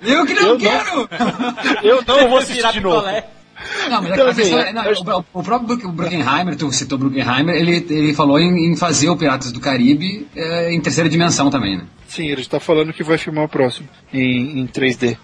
[0.00, 0.58] Eu que não Eu não.
[0.58, 1.08] quero!
[1.82, 2.96] Eu não vou assistir de novo.
[3.02, 3.26] picolé.
[3.88, 4.94] Não, mas Então, a assim, é- não, eu-
[5.34, 9.16] o, o próprio Bruck- Bruckheimer, tu citou Bruckheimer, ele, ele falou em, em fazer o
[9.16, 11.84] Piratas do Caribe eh, em terceira dimensão também, né?
[12.08, 15.16] Sim, ele está falando que vai filmar o próximo em, em 3D.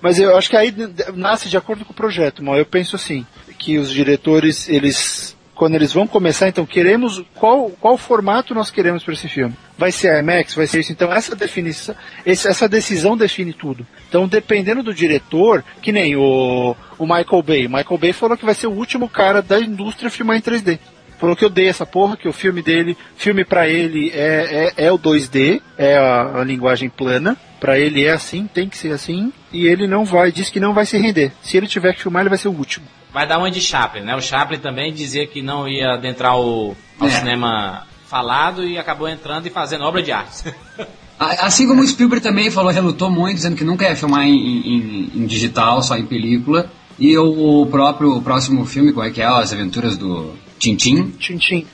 [0.00, 0.72] Mas eu acho que aí
[1.14, 2.56] nasce de acordo com o projeto, mal.
[2.56, 3.26] Eu penso assim,
[3.58, 9.02] que os diretores, eles quando eles vão começar, então queremos qual qual formato nós queremos
[9.02, 9.56] para esse filme?
[9.78, 10.90] Vai ser IMAX, vai ser isso.
[10.90, 11.94] Então essa definição,
[12.26, 13.86] essa decisão define tudo.
[14.08, 18.44] Então dependendo do diretor, que nem o, o Michael Bay, o Michael Bay falou que
[18.44, 20.80] vai ser o último cara da indústria a filmar em 3D.
[21.18, 24.86] Falou que eu dei essa porra, que o filme dele, filme pra ele é, é,
[24.86, 27.36] é o 2D, é a, a linguagem plana.
[27.60, 29.32] Pra ele é assim, tem que ser assim.
[29.52, 31.32] E ele não vai, diz que não vai se render.
[31.42, 32.86] Se ele tiver que filmar, ele vai ser o último.
[33.12, 34.14] Vai dar uma de Chaplin, né?
[34.14, 37.10] O Chaplin também dizia que não ia adentrar o, ao É.
[37.10, 40.52] cinema falado e acabou entrando e fazendo obra de arte.
[41.18, 45.10] Assim como o Spielberg também falou, relutou muito, dizendo que nunca ia filmar em, em-
[45.16, 46.70] em digital, só em película.
[46.98, 49.24] E o próprio o próximo filme, como é que é?
[49.24, 51.12] As Aventuras do tchim, tchim,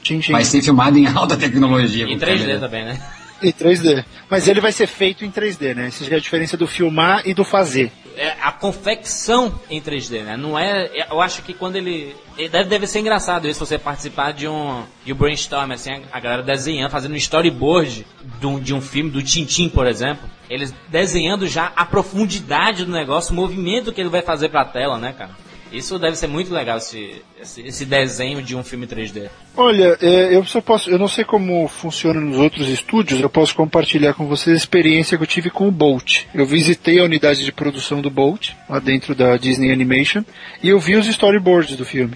[0.02, 0.32] tchim.
[0.32, 2.04] vai ser filmado em alta tecnologia.
[2.06, 2.60] em com 3D câmera.
[2.60, 3.02] também, né?
[3.42, 4.04] Em 3D.
[4.30, 5.86] Mas ele vai ser feito em 3D, né?
[5.88, 7.92] Essa é a diferença do filmar e do fazer.
[8.16, 10.36] É a confecção em 3D, né?
[10.36, 11.06] Não é.
[11.10, 12.14] Eu acho que quando ele.
[12.36, 16.42] Deve, deve ser engraçado isso, você participar de um, de um brainstorm, assim, a, galera
[16.42, 18.06] desenhando, fazendo um storyboard
[18.40, 20.28] de um, de um filme, do Tintin, por exemplo.
[20.48, 24.98] Eles desenhando já a profundidade do negócio, o movimento que ele vai fazer pra tela,
[24.98, 25.30] né, cara?
[25.74, 29.28] Isso deve ser muito legal, esse, esse, desenho de um filme 3D.
[29.56, 33.56] Olha, é, eu só posso, eu não sei como funciona nos outros estúdios, eu posso
[33.56, 36.26] compartilhar com vocês a experiência que eu tive com o Bolt.
[36.32, 40.22] Eu visitei a unidade de produção do Bolt, lá dentro da Disney Animation,
[40.62, 42.14] e eu vi os storyboards do filme.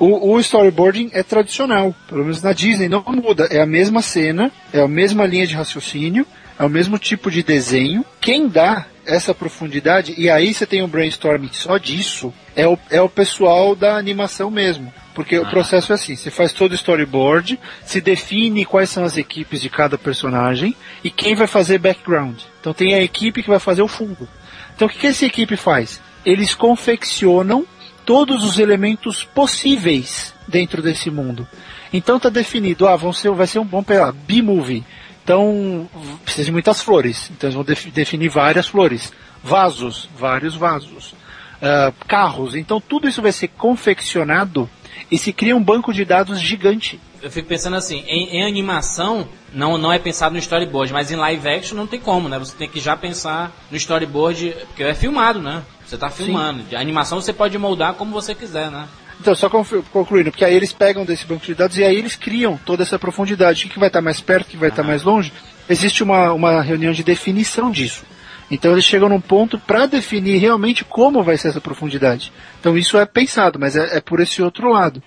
[0.00, 4.50] O, o storyboarding é tradicional, pelo menos na Disney não muda, é a mesma cena,
[4.72, 6.26] é a mesma linha de raciocínio,
[6.58, 8.04] é o mesmo tipo de desenho.
[8.20, 13.00] Quem dá essa profundidade, e aí você tem um brainstorming só disso, é o, é
[13.00, 14.92] o pessoal da animação mesmo.
[15.14, 19.16] Porque o processo é assim, você faz todo o storyboard, se define quais são as
[19.16, 22.38] equipes de cada personagem e quem vai fazer background.
[22.60, 24.28] Então tem a equipe que vai fazer o fundo.
[24.74, 26.02] Então o que, que essa equipe faz?
[26.24, 27.64] Eles confeccionam
[28.04, 31.48] todos os elementos possíveis dentro desse mundo.
[31.92, 33.82] Então tá definido, ah, vão ser, vai ser um bom
[34.26, 34.84] B-movie.
[35.26, 35.88] Então
[36.22, 37.32] precisa de muitas flores.
[37.32, 39.12] Então eles vão def- definir várias flores.
[39.42, 41.14] Vasos, vários vasos.
[41.60, 42.54] Ah, carros.
[42.54, 44.70] Então tudo isso vai ser confeccionado
[45.10, 47.00] e se cria um banco de dados gigante.
[47.20, 51.16] Eu fico pensando assim, em, em animação não, não é pensado no storyboard, mas em
[51.16, 52.38] live action não tem como, né?
[52.38, 55.62] Você tem que já pensar no storyboard, porque é filmado, né?
[55.84, 56.62] Você tá filmando.
[56.72, 58.86] A animação você pode moldar como você quiser, né?
[59.20, 62.58] Então, só concluindo, porque aí eles pegam desse banco de dados e aí eles criam
[62.64, 63.60] toda essa profundidade.
[63.60, 65.32] O que, que vai estar mais perto, o que vai estar mais longe?
[65.68, 68.04] Existe uma, uma reunião de definição disso.
[68.50, 72.32] Então eles chegam num ponto para definir realmente como vai ser essa profundidade.
[72.60, 75.02] Então isso é pensado, mas é, é por esse outro lado.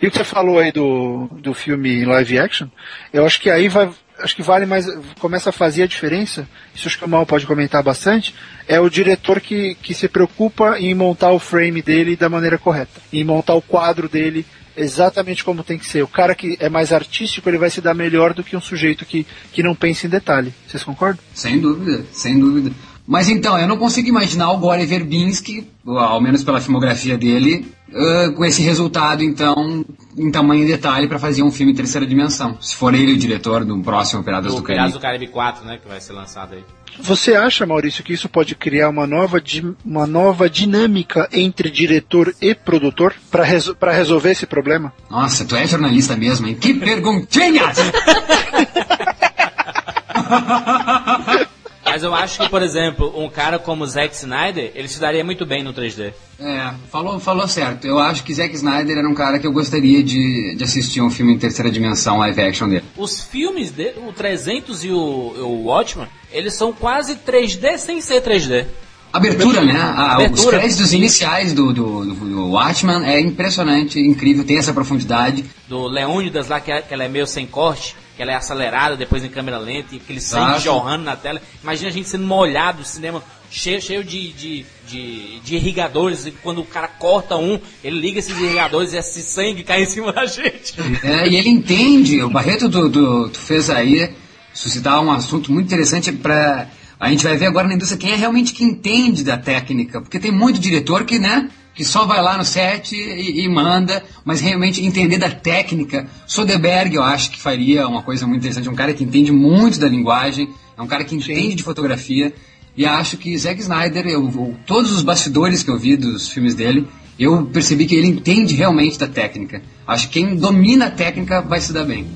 [0.00, 2.68] E o que você falou aí do, do filme em live action,
[3.12, 3.90] eu acho que aí vai,
[4.22, 4.86] acho que vale mais,
[5.18, 8.34] começa a fazer a diferença, isso acho que o Mal pode comentar bastante,
[8.66, 13.00] é o diretor que, que se preocupa em montar o frame dele da maneira correta,
[13.12, 14.46] em montar o quadro dele
[14.76, 16.02] exatamente como tem que ser.
[16.02, 19.04] O cara que é mais artístico, ele vai se dar melhor do que um sujeito
[19.04, 20.54] que, que não pensa em detalhe.
[20.66, 21.22] Vocês concordam?
[21.34, 22.70] Sem dúvida, sem dúvida.
[23.10, 28.30] Mas então, eu não consigo imaginar o Gore Verbinski, ao menos pela filmografia dele, uh,
[28.34, 29.84] com esse resultado, então,
[30.16, 32.56] em tamanho e detalhe, para fazer um filme em terceira dimensão.
[32.60, 34.94] Se for ele o diretor do próximo Piratas do Piratas Caribe.
[34.98, 35.78] do Caribe 4, né?
[35.82, 36.62] Que vai ser lançado aí.
[37.00, 42.32] Você acha, Maurício, que isso pode criar uma nova, di- uma nova dinâmica entre diretor
[42.40, 44.92] e produtor para reso resolver esse problema?
[45.10, 46.54] Nossa, tu é jornalista mesmo, hein?
[46.54, 47.76] Que perguntinhas!
[51.90, 55.44] Mas eu acho que, por exemplo, um cara como Zack Snyder, ele se daria muito
[55.44, 56.12] bem no 3D.
[56.38, 57.86] É, falou, falou certo.
[57.86, 61.10] Eu acho que Zack Snyder era um cara que eu gostaria de, de assistir um
[61.10, 62.84] filme em terceira dimensão live action dele.
[62.96, 68.22] Os filmes dele, o 300 e o, o Watchmen, eles são quase 3D sem ser
[68.22, 68.66] 3D.
[69.12, 69.72] Abertura, né?
[69.76, 70.58] A- Os Abertura.
[70.60, 75.44] créditos iniciais do, do, do, do Watchman é impressionante, incrível, tem essa profundidade.
[75.68, 78.98] Do Leônidas lá, que, é- que ela é meio sem corte, que ela é acelerada
[78.98, 80.60] depois em câmera lenta, e aquele sangue Exato.
[80.60, 81.40] jorrando na tela.
[81.62, 86.60] Imagina a gente sendo molhado, cinema cheio, cheio de, de, de, de irrigadores, e quando
[86.60, 90.26] o cara corta um, ele liga esses irrigadores e esse sangue cai em cima da
[90.26, 90.74] gente.
[91.02, 94.12] É, e ele entende, o Barreto, tu, tu, tu fez aí
[94.52, 96.68] suscitar um assunto muito interessante para
[96.98, 100.20] a gente vai ver agora na indústria quem é realmente que entende da técnica, porque
[100.20, 104.40] tem muito diretor que, né, que só vai lá no set e, e manda, mas
[104.40, 106.06] realmente entender da técnica.
[106.26, 109.88] Soderbergh, eu acho que faria uma coisa muito interessante, um cara que entende muito da
[109.88, 112.32] linguagem, é um cara que entende de fotografia,
[112.76, 116.54] e acho que Zack Snyder, eu, eu- todos os bastidores que eu vi dos filmes
[116.54, 116.86] dele,
[117.18, 119.60] eu percebi que ele entende realmente da técnica.
[119.86, 122.06] Acho que quem domina a técnica vai se dar bem.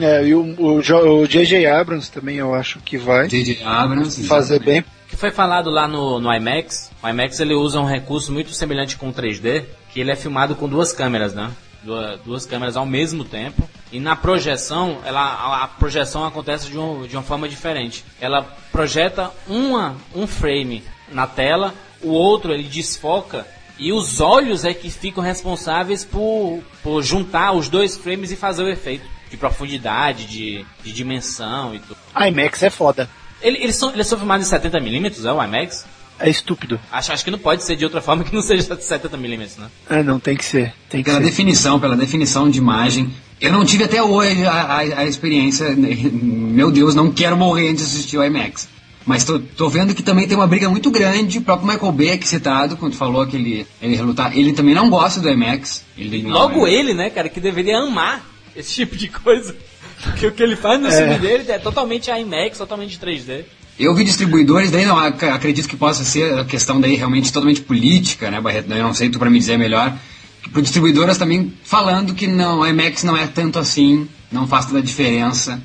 [0.00, 1.64] É, e o, J.J.
[1.66, 3.62] Abrams também eu acho que vai J.J.
[3.64, 4.26] Abrams.
[4.26, 4.84] fazer bem.
[5.08, 6.90] que foi falado lá no, no IMAX.
[7.06, 10.56] O IMAX ele usa um recurso muito semelhante com o 3D, que ele é filmado
[10.56, 11.52] com duas câmeras, né?
[11.84, 13.68] Duas, duas câmeras ao mesmo tempo.
[13.92, 18.04] E na projeção, ela, a, a projeção acontece de, um, de uma forma diferente.
[18.20, 18.42] Ela
[18.72, 20.82] projeta uma, um frame
[21.12, 23.46] na tela, o outro ele desfoca
[23.78, 28.64] e os olhos é que ficam responsáveis por, por juntar os dois frames e fazer
[28.64, 31.96] o efeito de profundidade, de, de dimensão e tudo.
[32.20, 33.08] IMAX é foda.
[33.40, 35.86] Ele- Eles são, eles são filmados em 70mm, é o IMAX?
[36.18, 36.80] É estúpido.
[36.90, 39.68] Acho, acho que não pode ser de outra forma que não seja 70mm, né?
[39.90, 40.72] É, não, tem que ser.
[40.88, 41.24] Tem que Pela ser.
[41.26, 43.12] definição, pela definição de imagem.
[43.40, 45.68] Eu não tive até hoje a, a, a experiência.
[45.76, 48.68] Meu Deus, não quero morrer antes de assistir o IMAX.
[49.04, 51.38] Mas tô, tô vendo que também tem uma briga muito grande.
[51.38, 54.90] O próprio Michael Bay aqui citado, quando falou que ele, ele relutar, ele também não
[54.90, 55.84] gosta do IMAX.
[55.96, 59.54] Ele não- Logo ele, né, cara, que deveria amar esse tipo de coisa.
[60.02, 63.44] Porque o que ele faz no filme dele é totalmente IMAX, totalmente 3D.
[63.78, 67.60] Eu vi distribuidores, daí não ac- acredito que possa ser a questão daí realmente totalmente
[67.60, 68.72] política, né, Barreto?
[68.72, 69.92] Eu não sei tu para me dizer melhor.
[70.52, 74.78] Por distribuidoras também falando que não, a IMAX não é tanto assim, não faz toda
[74.78, 75.60] a diferença.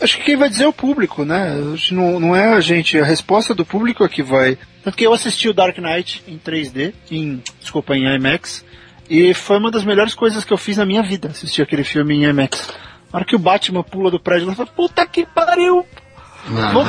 [0.00, 1.54] Acho que quem vai dizer é o público, né?
[1.92, 4.58] Não, não é a gente, a resposta do público é que vai.
[4.82, 8.64] Porque eu assisti o Dark Knight em 3D, em, desculpa, em IMAX,
[9.08, 12.14] e foi uma das melhores coisas que eu fiz na minha vida, assistir aquele filme
[12.14, 12.68] em IMAX.
[13.12, 15.86] Na hora que o Batman pula do prédio, eu falo, puta que pariu!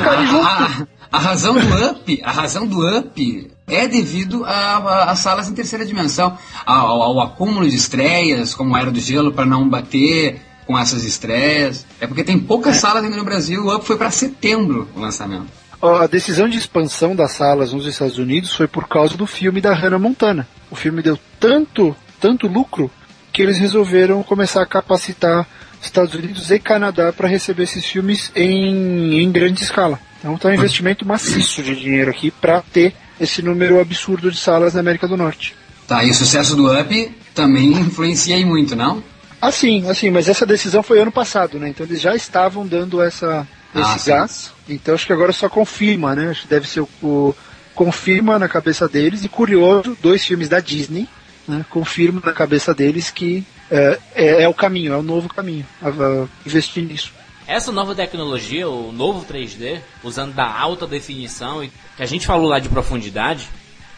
[0.02, 0.46] Cair junto.
[0.46, 5.18] a, a- a razão do up, a razão do up é devido a- a- às
[5.20, 6.36] salas em terceira dimensão,
[6.66, 11.86] ao, ao acúmulo de estreias, como era do gelo, para não bater com essas estreias.
[11.98, 13.64] É porque tem poucas salas ainda no Brasil.
[13.64, 15.46] O up foi para setembro o lançamento.
[15.80, 19.72] A decisão de expansão das salas nos Estados Unidos foi por causa do filme da
[19.72, 20.46] Hannah Montana.
[20.70, 22.90] O filme deu tanto, tanto lucro
[23.32, 25.46] que eles resolveram começar a capacitar
[25.82, 29.98] Estados Unidos e Canadá para receber esses filmes em, em grande escala.
[30.18, 34.74] Então tá um investimento maciço de dinheiro aqui para ter esse número absurdo de salas
[34.74, 35.54] na América do Norte.
[35.86, 39.02] Tá, e o sucesso do up também influencia aí muito, não?
[39.40, 41.68] Assim, assim, mas essa decisão foi ano passado, né?
[41.68, 44.10] Então eles já estavam dando essa, Ah, esse sim.
[44.10, 44.52] gás.
[44.68, 46.30] Então acho que agora só confirma, né?
[46.30, 47.34] Acho que deve ser o, o-
[47.74, 51.06] confirma na cabeça deles e curioso, dois filmes da Disney,
[51.46, 51.64] né?
[51.70, 55.66] Confirma na cabeça deles que é, é, é o caminho, é o novo caminho.
[55.82, 57.12] A, a investir nisso.
[57.46, 61.66] Essa nova tecnologia, o novo 3D, usando da alta definição,
[61.96, 63.48] que a gente falou lá de profundidade,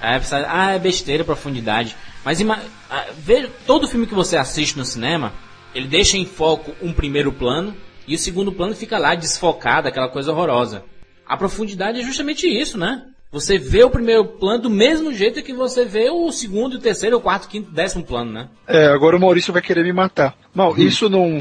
[0.00, 1.96] é, ah, é besteira profundidade.
[2.24, 5.32] Mas ima- ah, veja, todo filme que você assiste no cinema,
[5.74, 7.74] ele deixa em foco um primeiro plano
[8.06, 10.84] e o segundo plano fica lá desfocado, aquela coisa horrorosa.
[11.26, 13.02] A profundidade é justamente isso, né?
[13.32, 17.16] Você vê o primeiro plano do mesmo jeito que você vê o segundo, o terceiro,
[17.16, 18.48] o quarto, quinto, décimo plano, né?
[18.66, 20.34] É, agora o Maurício vai querer me matar.
[20.52, 21.38] Mal, isso não,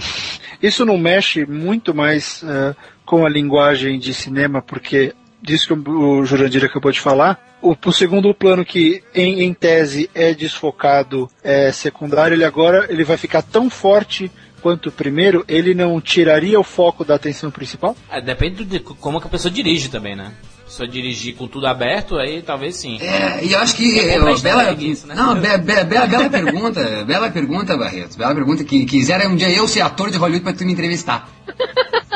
[0.62, 6.24] isso não mexe muito mais é, com a linguagem de cinema, porque disso que o
[6.24, 11.72] Jurandir acabou de falar, o, o segundo plano que em, em tese é desfocado, é
[11.72, 14.32] secundário, ele agora ele vai ficar tão forte
[14.62, 17.96] quanto o primeiro, ele não tiraria o foco da atenção principal?
[18.12, 20.34] É, depende de como que a pessoa dirige também, né?
[20.78, 22.98] Eu dirigir com tudo aberto, aí talvez sim.
[23.02, 24.00] É, e eu acho que.
[24.00, 25.16] É é, ó, bela, isso, né?
[25.16, 28.18] Não, be, be- bela, bela pergunta, bela pergunta, Barreto.
[28.18, 31.30] Bela pergunta que quisera um dia eu ser ator de Hollywood pra tu me entrevistar.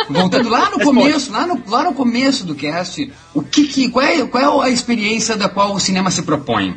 [0.10, 4.06] Voltando lá no começo, lá no, lá no começo do cast, o que, que qual,
[4.06, 6.76] é, qual é a experiência da qual o cinema se propõe?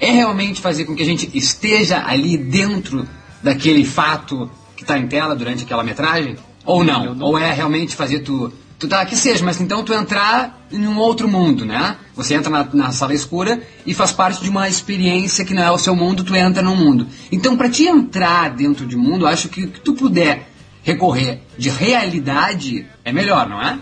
[0.00, 3.06] É realmente fazer com que a gente esteja ali dentro
[3.42, 6.36] daquele fato que está em tela durante aquela metragem?
[6.64, 7.16] Ou não?
[7.20, 8.52] Ou é realmente fazer tu.
[8.78, 11.96] Tu tá, que seja, mas então tu entrar em um outro mundo, né?
[12.14, 15.70] Você entra na, na sala escura e faz parte de uma experiência que não é
[15.70, 17.06] o seu mundo, tu entra num mundo.
[17.32, 20.48] Então, para te entrar dentro de um mundo, eu acho que o que tu puder
[20.82, 23.78] recorrer de realidade é melhor, não é?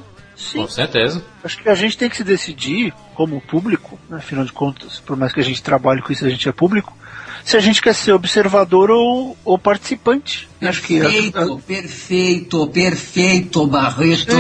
[0.53, 1.25] Com certeza.
[1.43, 5.17] Acho que a gente tem que se decidir, como público, né, afinal de contas, por
[5.17, 6.97] mais que a gente trabalhe com isso, a gente é público,
[7.45, 10.49] se a gente quer ser observador ou, ou participante.
[10.63, 14.35] Acho que a- Perfeito, perfeito, perfeito, Barreto.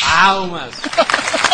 [0.00, 0.70] Palmas!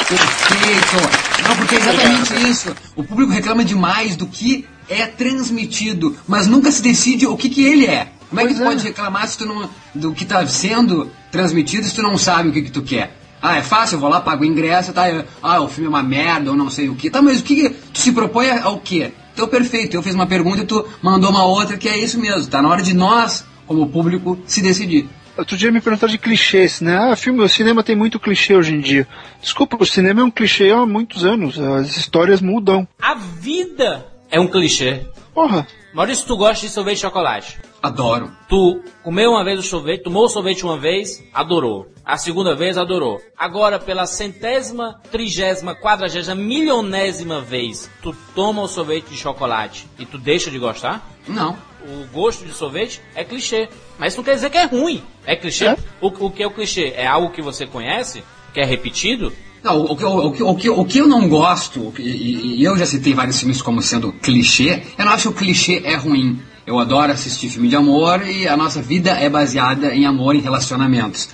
[0.08, 1.48] Perfeito!
[1.48, 2.74] Não, porque é exatamente isso.
[2.94, 7.64] O público reclama demais do que é transmitido, mas nunca se decide o que, que
[7.64, 8.08] ele é.
[8.28, 8.66] Como é que Pois tu é.
[8.66, 12.52] pode reclamar se tu não, do que está sendo transmitido se tu não sabe o
[12.52, 13.16] que, que tu quer?
[13.40, 15.08] Ah, é fácil, eu vou lá, pago o ingresso, tá?
[15.10, 17.10] eu- ah, o filme é uma merda, ou não sei o que.
[17.10, 19.12] Tá, mas o que, que tu se propõe ao quê?
[19.36, 22.50] Então, perfeito, eu fiz uma pergunta e tu mandou uma outra, que é isso mesmo.
[22.50, 25.10] Tá na hora de nós, como público, se decidir.
[25.36, 26.96] Outro dia me perguntaram de clichês, né?
[26.96, 29.06] Ah, filme, o cinema tem muito clichê hoje em dia.
[29.38, 31.58] Desculpa, o cinema é um clichê há muitos anos.
[31.58, 32.88] As histórias mudam.
[32.98, 35.02] A vida é um clichê.
[35.34, 37.58] Porra, Maurício, tu gosta de sorvete de chocolate.
[37.82, 38.30] Adoro.
[38.48, 41.86] Tu comeu uma vez o sorvete, tomou o sorvete uma vez, adorou.
[42.04, 43.20] A segunda vez, adorou.
[43.38, 50.18] Agora, pela centésima, trigésima, quadragésima, milionésima vez, tu toma o sorvete de chocolate e tu
[50.18, 51.08] deixa de gostar?
[51.28, 51.56] Não.
[51.88, 53.68] O gosto de sorvete é clichê.
[53.98, 55.02] Mas isso não quer dizer que é ruim.
[55.24, 55.66] É clichê?
[55.66, 55.76] É.
[56.00, 56.92] O, o que é o clichê?
[56.96, 58.24] É algo que você conhece?
[58.52, 59.32] Que é repetido?
[59.62, 62.76] Não, o, que eu- o, o, o que eu não gosto, e, e- e eu
[62.76, 66.40] já citei vários filmes como sendo clichê, eu não acho que o clichê é ruim.
[66.66, 70.40] Eu adoro assistir filme de amor e a nossa vida é baseada em amor e
[70.40, 71.28] relacionamentos.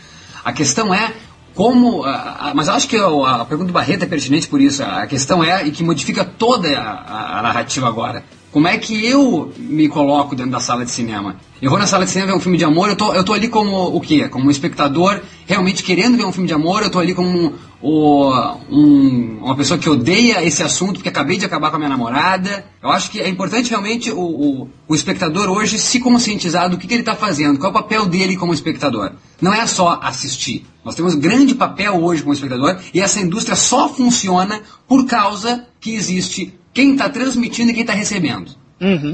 [0.45, 1.13] A questão é
[1.55, 2.05] como.
[2.05, 4.83] ah, ah, mas acho que a pergunta do Barreto é pertinente por isso.
[4.83, 8.23] A questão é, e que modifica toda a- a narrativa agora.
[8.53, 11.37] Como é que eu me coloco dentro da sala de cinema?
[11.61, 13.33] Eu vou na sala de cinema ver um filme de amor, eu tô, eu tô
[13.33, 14.29] ali como o quê?
[14.29, 17.53] Como um espectador realmente querendo ver um filme de amor, eu tô ali como um,
[18.71, 22.65] um- uma pessoa que odeia esse assunto porque acabei de acabar com a minha namorada.
[22.83, 26.87] Eu acho que é importante realmente o, o, o espectador hoje se conscientizar do que,
[26.87, 29.13] que ele está fazendo, qual é o papel dele como espectador.
[29.41, 30.67] Não é só assistir.
[30.85, 35.95] Nós temos grande papel hoje como espectador e essa indústria só funciona por causa que
[35.95, 38.51] existe quem está transmitindo e quem está recebendo.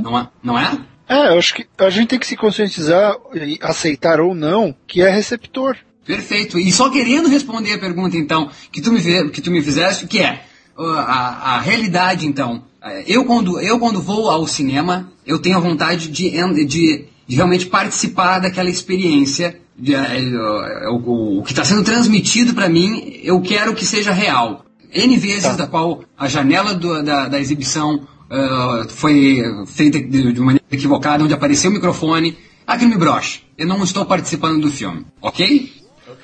[0.03, 0.29] Não é?
[0.43, 0.79] Não é?
[1.09, 5.03] É, eu acho que a gente tem que se conscientizar e aceitar ou não que
[5.03, 5.77] é receptor.
[6.05, 6.59] Perfeito.
[6.59, 9.01] E só querendo responder a pergunta, então, que tu me,
[9.31, 10.43] que tu me fizeste, que é
[10.79, 12.63] a, a realidade, então.
[12.83, 16.31] Uh, Eu quando, eu, quando vou ao cinema, eu tenho a vontade de,
[16.67, 19.61] de, de realmente participar daquela experiência.
[19.77, 24.13] De, uh, o, o- o que está sendo transmitido para mim, eu quero que seja
[24.13, 24.65] real.
[24.95, 27.97] N vezes da qual a janela do- da, da exibição
[28.31, 32.37] uh, foi feita de, de maneira equivocada, onde apareceu o microfone,
[32.67, 33.41] aquilo me brocha.
[33.57, 35.73] Eu não estou participando do filme, ok?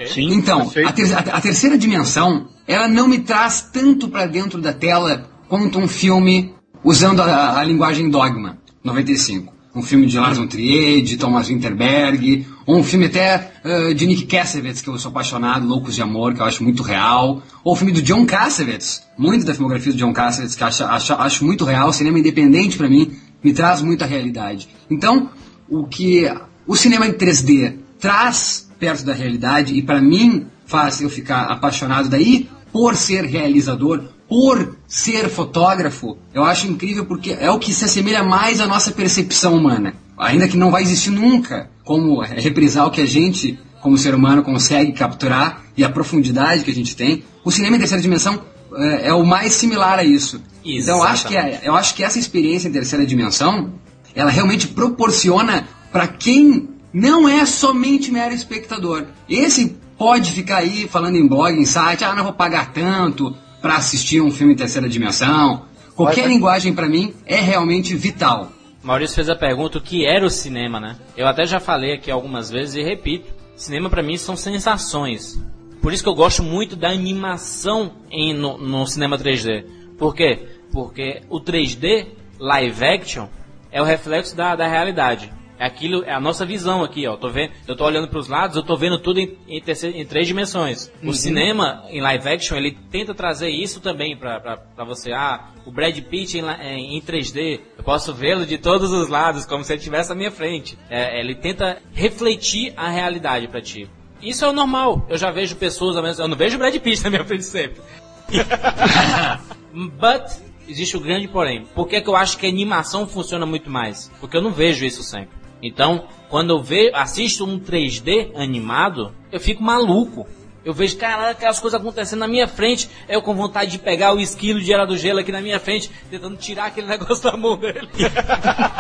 [0.07, 4.61] Sim, Então, a, ter- a- a terceira dimensão, ela não me traz tanto para dentro
[4.61, 6.53] da tela quanto um filme
[6.83, 9.53] usando a, a linguagem Dogma, 95.
[9.75, 14.27] Um filme de Lars von Trier, de Thomas Winterberg, um filme até eh, de Nick
[14.27, 17.77] Cassavetes, que eu sou apaixonado, Loucos de Amor, que eu acho muito real, ou o
[17.77, 21.45] filme do John Cassavetes, muito da filmografia do John Cassavetes, que eu acho, acho, acho
[21.45, 23.13] muito real, cinema independente para mim,
[23.43, 24.69] me traz muita realidade.
[24.91, 25.31] Então,
[25.69, 26.27] o que
[26.67, 32.09] o cinema em 3D traz perto da realidade e para mim faz eu ficar apaixonado
[32.09, 37.85] daí por ser realizador, por ser fotógrafo, eu acho incrível porque é o que se
[37.85, 39.95] assemelha mais à nossa percepção humana.
[40.17, 44.43] Ainda que não vai existir nunca como reprisar o que a gente, como ser humano,
[44.43, 48.41] consegue capturar e a profundidade que a gente tem, o cinema em terceira dimensão
[48.77, 50.43] é, é o mais similar a isso.
[50.65, 53.75] Então eu acho, que é- eu acho que essa experiência em terceira dimensão,
[54.15, 59.05] ela realmente proporciona para quem não é somente mero espectador.
[59.29, 63.77] Esse pode ficar aí falando em blog, em site, ah, não vou pagar tanto para
[63.77, 65.63] assistir um filme em terceira dimensão.
[65.95, 68.51] Qualquer Vai- linguagem para mim é realmente vital.
[68.85, 70.97] Maurício fez a pergunta o que era o cinema, né?
[71.17, 73.33] Eu até já falei aqui algumas vezes e repito.
[73.57, 75.41] Cinema pra mim são sensações.
[75.81, 79.65] Por isso que eu gosto muito da animação em, no, no cinema 3D.
[79.97, 80.49] Por quê?
[80.71, 82.09] Porque o 3D,
[82.39, 83.27] live action,
[83.73, 85.33] é o reflexo da, da realidade.
[85.59, 87.17] É aquilo, é a nossa visão aqui, ó.
[87.17, 89.63] Tô vendo, eu tô olhando para os lados, eu tô vendo tudo em, em,
[89.95, 90.91] em três dimensões.
[91.03, 95.13] O cinema em live action, ele tenta trazer isso também pra você.
[95.13, 99.09] Ah, o Brad Pitt em, la- em, em 3D, eu posso vê-lo de todos os
[99.09, 100.77] lados, como se ele estivesse à minha frente.
[100.91, 103.89] É, ele tenta refletir a realidade pra ti.
[104.21, 105.07] Isso é o normal.
[105.09, 107.81] Eu já vejo pessoas, eu não vejo o Brad Pitt na minha frente sempre.
[109.73, 110.25] But
[110.69, 111.65] existe o grande porém.
[111.75, 114.11] Por que, que eu acho que a animação funciona muito mais?
[114.21, 115.44] Porque eu não vejo isso sempre.
[115.67, 120.27] Então, quando eu ve, assisto um 3D animado, eu fico maluco.
[120.63, 122.87] Eu vejo, caralho, aquelas coisas acontecendo na minha frente.
[123.09, 125.91] Eu com vontade de pegar o esquilo de era do gelo aqui na minha frente,
[126.11, 127.89] tentando tirar aquele negócio da mão dele.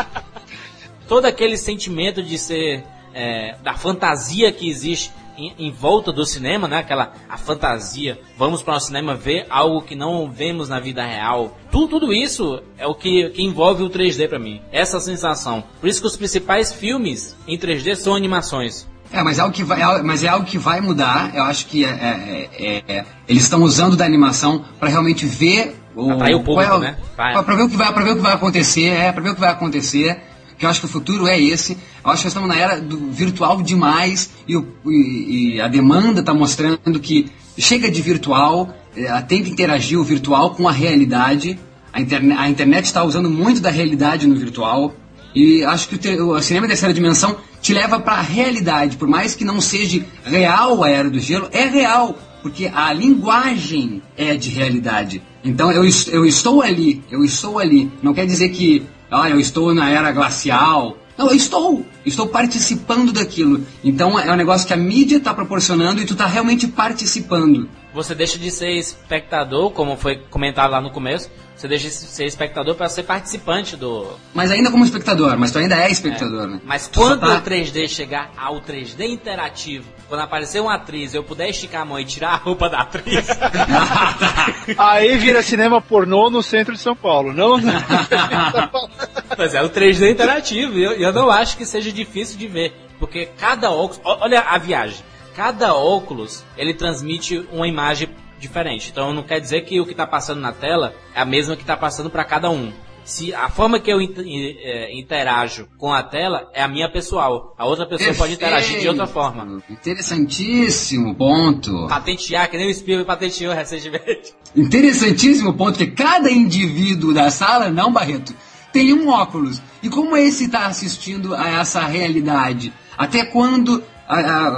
[1.08, 2.84] Todo aquele sentimento de ser.
[3.14, 6.78] é, da fantasia que existe em, em volta do cinema, né?
[6.78, 8.20] Aquela a fantasia.
[8.36, 11.56] Vamos para o cinema ver algo que não vemos na vida real.
[11.70, 14.60] Tudo, tudo isso é o que, que envolve o 3D para mim.
[14.72, 15.64] Essa sensação.
[15.80, 18.88] Por isso que os principais filmes em 3D são animações.
[19.12, 21.34] É, mas é algo que vai, é, mas é algo que vai mudar.
[21.34, 25.76] Eu acho que é, é, é, é, eles estão usando da animação para realmente ver
[25.94, 26.96] o, Atrair o público, qual é né?
[27.14, 29.34] Pra ver o que vai, para ver o que vai acontecer, é, para ver o
[29.34, 30.20] que vai acontecer.
[30.58, 31.76] Que eu acho que o futuro é esse.
[32.04, 36.20] Eu acho que estamos na era do virtual demais e, o- e- e a demanda
[36.20, 37.26] está mostrando que
[37.58, 41.58] chega de virtual, é, tem que interagir o virtual com a realidade.
[41.92, 44.94] A, interne a internet está usando muito da realidade no virtual.
[45.34, 48.96] E acho que o, te- o cinema em terceira dimensão te leva para a realidade,
[48.96, 54.00] por mais que não seja real a Era do Gelo, é real, porque a linguagem
[54.16, 55.20] é de realidade.
[55.44, 55.82] Então eu,
[56.12, 57.90] eu estou ali, eu estou ali.
[58.02, 60.98] Não quer dizer que ah, eu estou na Era Glacial.
[61.16, 63.64] Não, eu estou, estou participando daquilo.
[63.82, 67.68] Então é um negócio que a mídia está proporcionando e tu está realmente participando.
[67.94, 71.30] Você deixa de ser espectador, como foi comentado lá no começo.
[71.56, 75.58] Você deixa de ser espectador para ser participante do, Mas ainda como espectador, mas tu
[75.58, 76.60] ainda é espectador, né?
[76.64, 81.22] Mas Tu quando tá- o 3D chegar ao 3D interativo, quando aparecer uma atriz, eu
[81.22, 83.24] puder esticar a mão e tirar a roupa da atriz,
[84.76, 87.56] Aí vira cinema pornô no centro de São Paulo, não?
[89.38, 92.74] Mas é o 3D interativo, e eu, eu não acho que seja difícil de ver.
[92.98, 94.00] Porque cada óculos.
[94.04, 94.98] Olha a viagem.
[95.34, 98.08] Cada óculos ele transmite uma imagem
[98.38, 98.90] diferente.
[98.90, 101.62] Então não quer dizer que o que está passando na tela é a mesma que
[101.62, 102.72] está passando para cada um.
[103.04, 107.66] Se a forma que eu é, interajo com a tela é a minha pessoal, a
[107.66, 109.34] outra pessoa pode interagir de outra Perfeito.
[109.34, 109.62] forma.
[109.68, 111.86] Interessantíssimo ponto.
[111.86, 114.32] Patentear, que nem o Spielberg patenteou recentemente.
[114.56, 118.34] Interessantíssimo ponto que cada indivíduo da sala, não Barreto,
[118.72, 119.60] tem um óculos.
[119.82, 122.72] E como esse está assistindo a essa realidade?
[122.96, 124.48] Até quando A, a,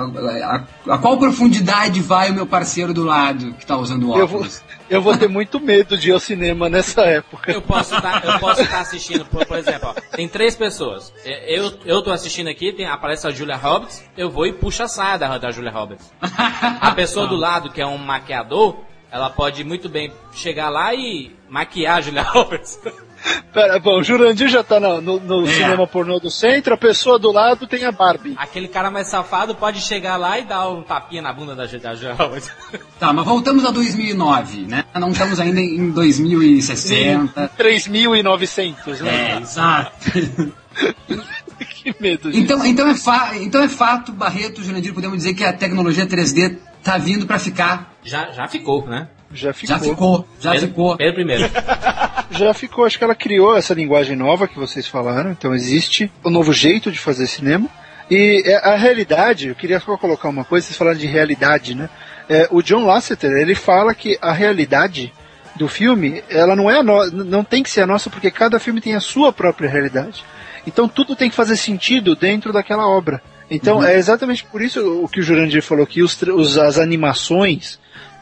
[0.86, 4.60] a, a, qual profundidade vai o meu parceiro do lado que tá usando óculos?
[4.90, 7.52] Eu vou, eu vou ter muito medo de ir ao cinema nessa época.
[7.52, 11.12] Eu posso tá, estar tá assistindo, por, por exemplo, ó, tem três pessoas.
[11.24, 14.88] Eu, eu tô assistindo aqui, tem, aparece a Julia Roberts, eu vou e puxo a
[14.88, 16.12] saia da, da Julia Roberts.
[16.20, 18.78] A pessoa do lado, que é um maquiador,
[19.10, 22.78] ela pode muito bem chegar lá e maquiar a Julia Roberts.
[23.52, 25.52] Pera, bom, o Jurandir já tá no, no, no é.
[25.52, 28.34] cinema pornô do centro, a pessoa do lado tem a Barbie.
[28.36, 32.14] Aquele cara mais safado pode chegar lá e dar um tapinha na bunda da, da
[32.14, 32.50] Roberts.
[32.98, 34.84] Tá, mas voltamos a 2009, né?
[34.94, 37.50] Não estamos ainda em 2060.
[37.58, 39.32] 3.900, né?
[39.32, 40.12] É, exato.
[41.58, 42.42] que medo disso.
[42.42, 46.56] Então, então, é fa então é fato, Barreto, Jurandir, podemos dizer que a tecnologia 3D
[46.82, 47.92] tá vindo para ficar.
[48.02, 49.08] Já, já ficou, né?
[49.32, 49.76] Já ficou.
[49.76, 50.96] Já ficou, já Pedro, ficou.
[50.96, 51.50] Pedro primeiro.
[52.30, 56.30] já ficou, acho que ela criou essa linguagem nova que vocês falaram, então existe um
[56.30, 57.68] novo jeito de fazer cinema.
[58.10, 61.88] E é, a realidade, eu queria só colocar uma coisa, vocês falaram de realidade, né?
[62.28, 65.12] É, o John Lasseter, ele fala que a realidade
[65.56, 67.06] do filme, ela não é a no...
[67.10, 70.24] não tem que ser a nossa, porque cada filme tem a sua própria realidade.
[70.66, 73.22] Então tudo tem que fazer sentido dentro daquela obra.
[73.50, 73.84] Então uhum.
[73.84, 77.78] é exatamente por isso o que o Jurandir falou que os, os, as animações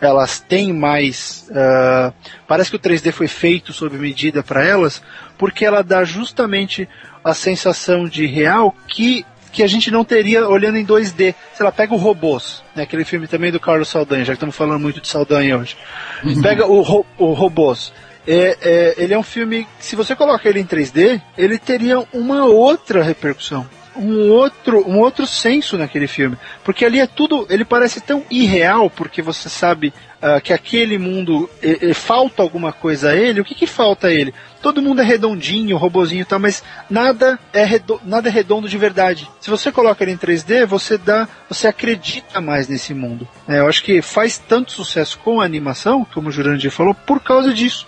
[0.07, 1.49] elas têm mais.
[1.51, 2.13] Uh,
[2.47, 5.03] parece que o 3D foi feito sob medida para elas,
[5.39, 6.89] porque ela dá justamente
[7.23, 11.33] a sensação de real que que a gente não teria olhando em 2D.
[11.55, 14.57] Sei lá, pega o Robôs, né, aquele filme também do Carlos Saldanha, já que estamos
[14.57, 15.77] falando muito de Saldanha hoje.
[16.25, 16.43] Uhum.
[16.43, 17.93] Pega o, ro o Robôs.
[18.27, 22.47] É, é, ele é um filme, se você coloca ele em 3D, ele teria uma
[22.47, 23.65] outra repercussão
[23.97, 26.37] um outro, um outro senso naquele filme.
[26.63, 29.93] Porque ali é tudo, ele parece tão irreal, porque você sabe
[30.23, 33.41] uh, que aquele mundo e, e, falta alguma coisa a ele.
[33.41, 34.35] O que, que falta a ele?
[34.61, 38.79] Todo mundo é redondinho, robozinho e tal, mas nada é, redondo, nada é redondo de
[38.79, 39.29] verdade.
[39.41, 43.29] Se você coloca ele em 3D, você dá, você acredita mais nesse mundo.
[43.47, 47.21] É, eu acho que faz tanto sucesso com a animação, como o Jurandir falou, por
[47.21, 47.87] causa disso.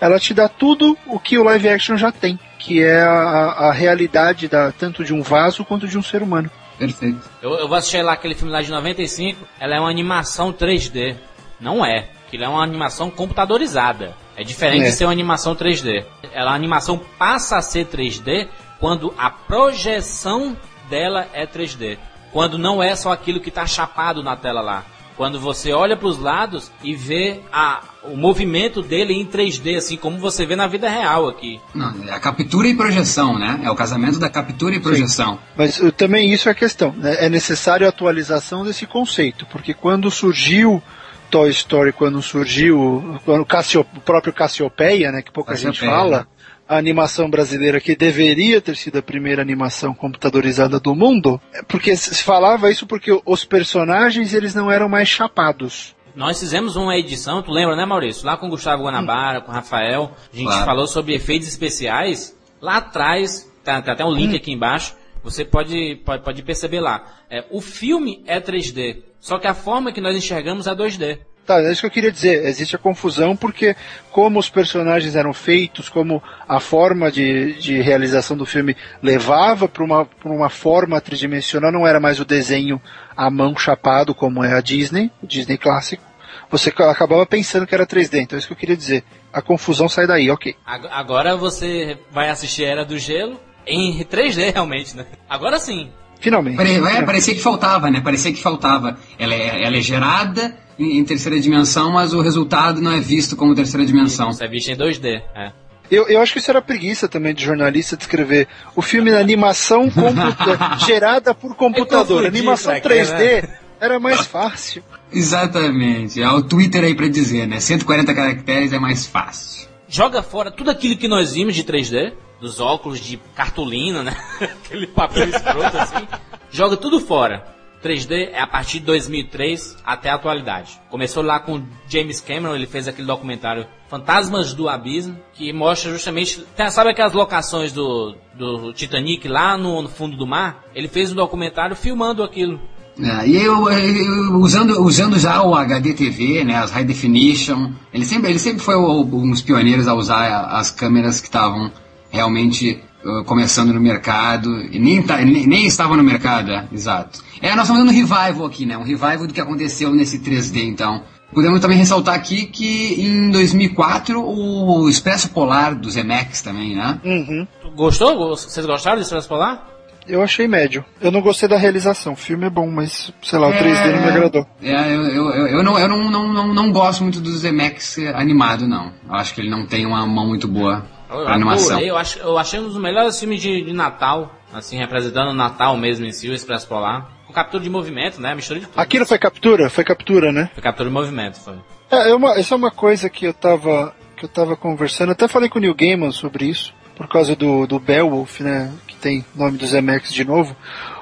[0.00, 3.72] Ela te dá tudo o que o live action já tem que é a, a
[3.72, 6.50] realidade da, tanto de um vaso quanto de um ser humano.
[6.78, 7.20] Perfeito.
[7.42, 11.16] Eu, eu vou assistir lá aquele filme lá de 95, ela é uma animação 3D.
[11.60, 12.08] Não é.
[12.26, 14.14] Aquilo é uma animação computadorizada.
[14.36, 14.90] É diferente é.
[14.90, 16.04] de ser uma animação 3D.
[16.32, 18.48] Ela, a animação passa a ser 3D
[18.78, 20.56] quando a projeção
[20.88, 21.98] dela é 3D.
[22.32, 24.84] Quando não é só aquilo que está chapado na tela lá.
[25.18, 29.96] Quando você olha para os lados e vê a, o movimento dele em 3D, assim
[29.96, 31.60] como você vê na vida real aqui.
[31.74, 33.60] Não, é a captura e projeção, né?
[33.64, 35.34] É o casamento da captura e projeção.
[35.34, 35.40] Sim.
[35.56, 36.94] Mas uh, também isso é a questão.
[36.96, 37.26] Né?
[37.26, 40.80] É necessário a atualização desse conceito, porque quando surgiu
[41.28, 46.18] Toy Story, quando surgiu quando Cassio, o próprio Cassiopeia, né, que pouca Cassiopeia, gente fala,
[46.18, 46.26] né?
[46.68, 51.96] A animação brasileira que deveria ter sido a primeira animação computadorizada do mundo, é porque
[51.96, 55.96] se falava isso porque os personagens eles não eram mais chapados.
[56.14, 58.26] Nós fizemos uma edição, tu lembra, né, Maurício?
[58.26, 59.42] Lá com o Gustavo Guanabara, hum.
[59.42, 60.64] com o Rafael, a gente claro.
[60.64, 62.36] falou sobre efeitos especiais.
[62.60, 64.36] Lá atrás, tá, tá até um link hum.
[64.36, 67.04] aqui embaixo, você pode, pode, pode perceber lá.
[67.30, 71.18] É, o filme é 3D, só que a forma que nós enxergamos é 2D.
[71.48, 72.44] Tá, é isso que eu queria dizer.
[72.44, 73.74] Existe a confusão porque,
[74.12, 79.82] como os personagens eram feitos, como a forma de, de realização do filme levava para
[79.82, 82.78] uma, uma forma tridimensional, não era mais o desenho
[83.16, 86.04] à mão chapado, como é a Disney, o Disney clássico.
[86.50, 89.02] Você acabava pensando que era 3D, então é isso que eu queria dizer.
[89.32, 90.54] A confusão sai daí, ok.
[90.66, 95.06] Agora você vai assistir Era do Gelo em 3D, realmente, né?
[95.26, 95.90] Agora sim.
[96.20, 96.56] Finalmente.
[96.56, 98.00] Pare, é, parecia que faltava, né?
[98.00, 98.98] Parecia que faltava.
[99.18, 103.36] Ela é, ela é gerada em, em, terceira dimensão, mas o resultado não é visto
[103.36, 104.30] como terceira dimensão.
[104.30, 105.52] Isso é visto em 2D, é.
[105.90, 108.46] Eu, eu acho que isso era preguiça também de jornalista de escrever
[108.76, 109.90] o filme na animação
[110.86, 112.26] gerada por computador.
[112.26, 113.58] Animação 3D né?
[113.80, 114.82] era mais fácil.
[115.10, 116.20] Exatamente.
[116.20, 117.58] É o Twitter aí pra dizer, né?
[117.58, 119.66] 140 caracteres é mais fácil.
[119.88, 124.16] Joga fora tudo aquilo que nós vimos de 3D, dos óculos de cartolina, né?
[124.64, 126.08] Aquele papel escroto assim.
[126.50, 127.58] Joga tudo fora.
[127.82, 130.80] 3D é a partir de 2003 até a atualidade.
[130.90, 136.44] Começou lá com James Cameron, ele fez aquele documentário Fantasmas do Abismo, que mostra justamente,
[136.70, 140.64] sabe aquelas locações do, do Titanic lá no, no fundo do mar?
[140.74, 142.60] Ele fez um documentário filmando aquilo.
[143.00, 148.30] É, e eu, eu, usando, usando já o HDTV, né, as High Definition, ele sempre,
[148.30, 151.70] ele sempre foi um dos pioneiros a usar as câmeras que estavam
[152.10, 157.22] realmente uh, começando no mercado, e nem, tá, nem, nem estavam no mercado, é, exato.
[157.40, 158.76] É, nós estamos dando um revival aqui, né?
[158.76, 161.02] Um revival do que aconteceu nesse 3D, então.
[161.32, 166.98] Podemos também ressaltar aqui que em 2004 o Expresso Polar do Zemex também, né?
[167.04, 167.46] Uhum.
[167.76, 168.30] Gostou?
[168.30, 169.62] Vocês gostaram do Expresso Polar?
[170.06, 170.82] Eu achei médio.
[171.02, 172.14] Eu não gostei da realização.
[172.14, 173.62] O filme é bom, mas, sei lá, o É.
[173.62, 174.46] 3D não me agradou.
[174.62, 177.98] É, eu, eu, eu, eu não, eu não, não, não, não gosto muito do Zemex
[178.14, 178.90] animado, não.
[179.06, 181.70] Eu acho que ele não tem uma mão muito boa Eu animação.
[181.70, 185.34] adorei, eu, acho, eu achei um dos melhores filmes de, de Natal, assim, representando o
[185.34, 187.08] Natal mesmo em si, o Expresso Polar.
[187.26, 188.34] Com captura de movimento, né?
[188.34, 188.78] Mistura de tudo.
[188.78, 189.70] Aquilo foi captura?
[189.70, 190.50] Foi captura, né?
[190.54, 191.56] Foi captura de movimento, foi.
[191.90, 195.26] É, é uma, isso é uma coisa que eu tava, que eu tava conversando, até
[195.26, 199.24] falei com o Neil Gaiman sobre isso, por causa do, do Beowulf, né, que tem
[199.34, 200.54] nome do Zemex de novo.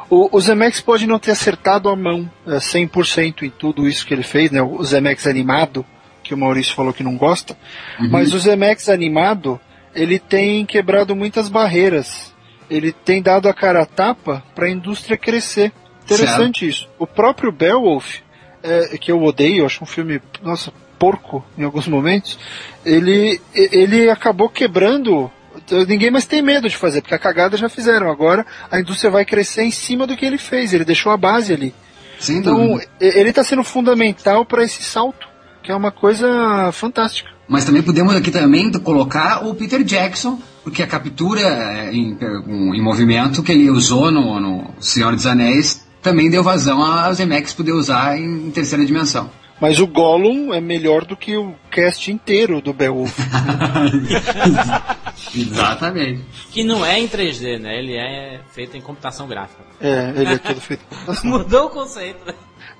[0.08, 4.14] O, o Zemex pode não ter acertado a mão é, 100% em tudo isso que
[4.14, 5.84] ele fez, né, o Zemex animado,
[6.22, 7.56] que o Maurício falou que não gosta,
[8.10, 9.60] mas o Zemex animado,
[9.96, 12.34] ele tem quebrado muitas barreiras,
[12.68, 15.72] ele tem dado a cara a tapa para a indústria crescer.
[16.04, 16.88] Interessante isso.
[16.98, 18.18] O próprio Beowulf,
[18.62, 22.38] é, que eu odeio, acho um filme, nossa, porco em alguns momentos,
[22.84, 25.30] ele, ele acabou quebrando.
[25.88, 28.10] Ninguém mais tem medo de fazer, porque a cagada já fizeram.
[28.10, 31.52] Agora a indústria vai crescer em cima do que ele fez, ele deixou a base
[31.52, 31.74] ali.
[32.28, 32.90] Então, dúvida.
[33.00, 35.28] ele está sendo fundamental para esse salto,
[35.62, 37.35] que é uma coisa fantástica.
[37.48, 42.16] Mas também podemos aqui também colocar o Peter Jackson, porque a captura é, em,
[42.74, 47.52] em movimento que ele usou no, no Senhor dos Anéis também deu vazão a Zemex
[47.52, 49.28] poder usar em terceira dimensão.
[49.60, 53.18] Mas o Gollum é melhor do que o cast inteiro do Beowulf.
[55.34, 56.22] Exatamente.
[56.50, 57.78] Que não é em 3D, né?
[57.78, 59.62] Ele é feito em computação gráfica.
[59.80, 60.84] é, ele é todo feito.
[61.24, 62.34] Mudou o conceito, né?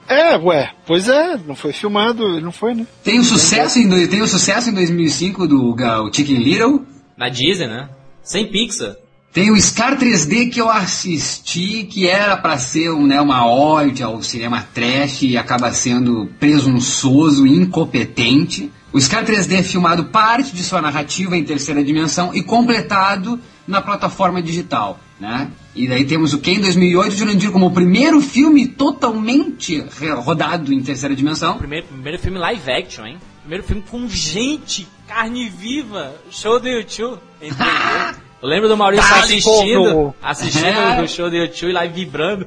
[0.09, 2.87] É, ué, pois é, não foi filmado, ele não foi, né?
[3.03, 6.87] Tem o sucesso em, tem o sucesso em 2005 do o Chicken Little.
[7.17, 7.89] Na Disney, né?
[8.23, 8.97] Sem Pixar.
[9.37, 14.03] Tem o Scar 3D que eu assisti, que era pra ser um, né, uma ode
[14.03, 18.73] ao cinema trash e acaba sendo presunçoso e incompetente.
[18.95, 23.83] O Scar 3D é filmado parte de sua narrativa em terceira dimensão e completado na
[23.83, 25.51] plataforma digital, né?
[25.75, 29.85] E daí temos o que em 2008 de Jurandir como o primeiro filme totalmente
[30.25, 31.59] rodado em terceira dimensão.
[31.59, 33.19] Primeiro, primeiro filme live action, hein?
[33.41, 37.21] Primeiro filme com gente, carne viva, show do YouTube.
[38.47, 38.51] em 3D.
[38.51, 41.03] Eu lembro do Maurício Tá, assistindo, assistindo É.
[41.03, 42.47] o show do YouTube e lá vibrando.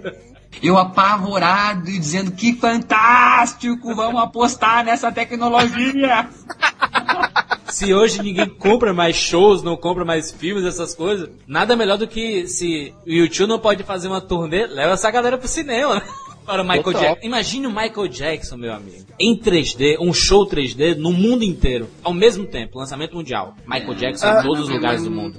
[0.64, 6.28] Eu apavorado e dizendo que fantástico, vamos apostar nessa tecnologia.
[7.68, 12.08] Se hoje ninguém compra mais shows, não compra mais filmes, essas coisas, nada melhor do
[12.08, 16.02] que se o YouTube não pode fazer uma turnê, leva essa galera pro cinema, né?
[16.50, 17.02] Para o Michael Total.
[17.02, 17.28] Jackson.
[17.28, 19.06] Imagine o Michael Jackson, meu amigo.
[19.20, 23.56] Em 3D, um show 3D no mundo inteiro, ao mesmo tempo, lançamento mundial.
[23.68, 25.38] Michael Jackson em todos os lugares do mundo.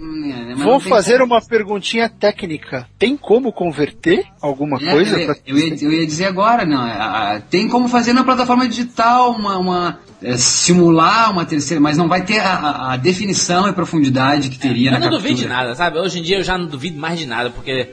[0.58, 2.86] Vou fazer uma perguntinha técnica.
[2.96, 5.18] Tem como converter alguma É, coisa?
[5.18, 6.78] eu, pra- eu ia, eu ia dizer agora, não.
[6.80, 11.96] a- a- tem como fazer na plataforma digital uma, uma, é, simular uma terceira, mas
[11.96, 15.22] não vai ter a, a- a definição e profundidade que teria Eu na não captura.
[15.22, 15.98] duvido de nada, sabe?
[15.98, 17.88] Hoje em dia eu já não duvido mais de nada, porque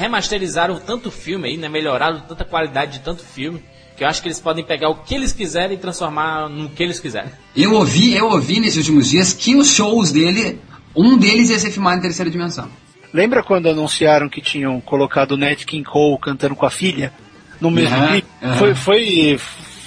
[0.00, 1.68] remasterizaram tanto filme aí, né?
[1.68, 3.62] Melhoraram tanta qualidade de tanto filme,
[3.96, 6.82] que eu acho que eles podem pegar o que eles quiserem e transformar no que
[6.82, 7.30] eles quiserem.
[7.54, 10.58] Eu ouvi, eu ouvi nesses últimos dias que os shows dele,
[10.96, 12.68] um deles ia ser filmado em terceira dimensão.
[13.12, 17.12] Lembra quando anunciaram que tinham colocado o Nat King Cole cantando com a filha
[17.60, 18.28] no mesmo Aham, clipe?
[18.42, 18.54] aham.
[18.56, 19.38] Foi, foi,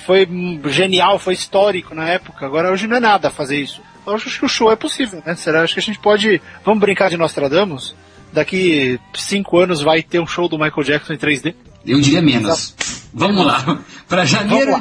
[0.06, 0.28] foi
[0.70, 2.46] genial, foi histórico na época.
[2.46, 3.82] Agora hoje não é nada fazer isso.
[4.06, 5.34] Eu acho que o show é possível, né?
[5.36, 5.64] Será?
[5.64, 6.42] Acho que a gente pode.
[6.66, 7.96] Vamos brincar de Nostradamus?
[8.34, 11.54] Daqui cinco anos vai ter um show do Michael Jackson em 3D?
[11.86, 12.74] Eu diria menos.
[13.14, 13.80] Vamos lá.
[14.08, 14.72] Para janeiro,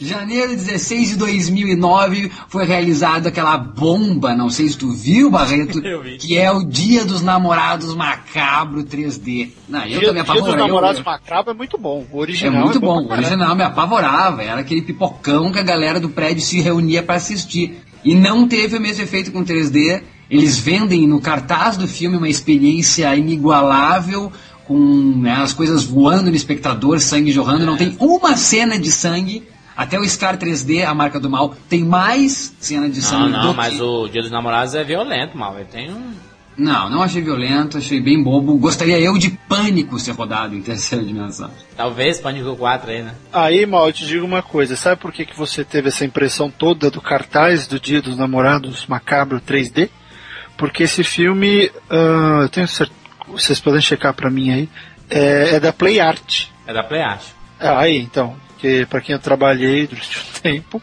[0.00, 6.16] janeiro 16 de 2009 foi realizada aquela bomba, não sei se tu viu, Barreto, vi.
[6.18, 9.50] que é o Dia dos Namorados Macabro 3D.
[9.68, 10.54] Não, eu Dia, também Dia dos.
[10.54, 12.06] Namorados eu- Macabro é muito bom.
[12.10, 13.26] O É original muito pra bom, o caralho.
[13.26, 17.78] original me apavorava, era aquele pipocão que a galera do prédio se reunia para assistir.
[18.04, 20.02] E não teve o mesmo efeito com 3D.
[20.30, 24.32] Eles vendem no cartaz do filme uma experiência inigualável,
[24.64, 27.64] com né, as coisas voando no espectador, sangue jorrando.
[27.64, 29.46] Não tem uma cena de sangue.
[29.76, 33.48] Até o Scar 3D, a marca do mal, tem mais cena de Não, sangue não,
[33.48, 33.82] do mas que...
[33.82, 35.54] o Dia dos Namorados é violento, mal.
[35.54, 36.14] Ele tem um.
[36.56, 38.56] Não, não achei violento, achei bem bobo.
[38.56, 41.50] Gostaria eu de Pânico ser rodado em terceira dimensão.
[41.76, 43.14] Talvez Pânico 4 aí, né?
[43.30, 44.74] Aí, Mal, eu te digo uma coisa.
[44.74, 48.86] Sabe por que, que você teve essa impressão toda do cartaz do Dia dos Namorados
[48.86, 49.90] Macabro 3D?
[50.56, 52.98] Porque esse filme, ah, eu tenho certeza,
[53.28, 54.68] vocês podem checar pra mim aí,
[55.10, 56.46] é, é da Play Art.
[56.66, 57.22] É da Play Art.
[57.60, 60.82] Ah, aí, então, que para quem eu trabalhei durante um tempo,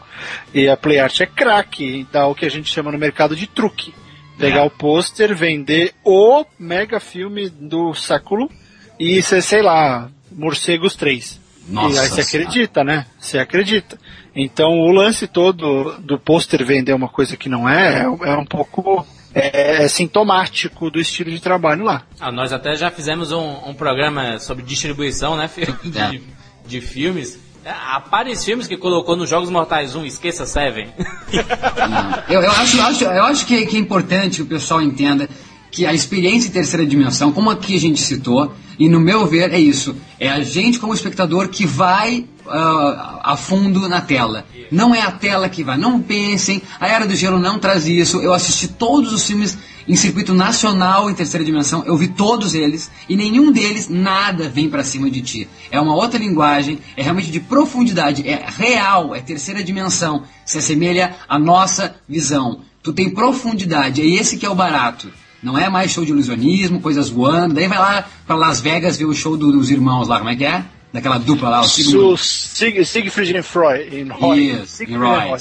[0.52, 3.46] e a Play Art é craque, dá o que a gente chama no mercado de
[3.46, 3.94] truque.
[4.38, 4.64] Pegar É.
[4.64, 8.50] o pôster, vender o mega filme do século
[8.98, 11.40] e você, sei lá, Morcegos 3.
[11.68, 13.06] Nossa e aí você acredita, né?
[13.18, 13.96] Você acredita.
[14.34, 18.44] Então o lance todo do pôster vender uma coisa que não é, é, é um
[18.44, 22.02] pouco é, é sintomático do estilo de trabalho lá.
[22.20, 26.10] Ah, nós até já fizemos um, um programa sobre distribuição, né, fi- É.
[26.10, 26.22] de,
[26.66, 27.38] de filmes.
[27.64, 30.88] É, Há vários filmes que colocou nos Jogos Mortais 1, esqueça Seven.
[32.28, 35.28] Eu, eu acho, eu acho, eu acho que, que é importante que o pessoal entenda
[35.70, 39.52] que a experiência em terceira dimensão, como aqui a gente citou, e no meu ver
[39.52, 44.44] é isso, é a gente como espectador que vai ah, a fundo na tela.
[44.70, 45.76] Não é a tela que vai.
[45.76, 48.20] Não pensem, a Era do Gelo não traz isso.
[48.20, 52.90] Eu assisti todos os filmes em circuito nacional em terceira dimensão, eu vi todos eles
[53.06, 55.48] e nenhum deles nada vem pra cima de ti.
[55.70, 61.14] É uma outra linguagem, é realmente de profundidade, é real, é terceira dimensão, se assemelha
[61.28, 62.60] à nossa visão.
[62.82, 65.10] Tu tem profundidade, é esse que é o barato.
[65.42, 67.54] Não é mais show de ilusionismo, coisas voando.
[67.54, 70.36] Daí vai lá pra Las Vegas ver o show do- dos irmãos lá, como é
[70.36, 70.64] que é?
[70.94, 72.16] Daquela dupla lá, o Sigmund.
[72.22, 74.00] Sig, Siegfried and Roy.
[74.00, 74.50] In Roy.
[74.52, 75.40] Em and Roy.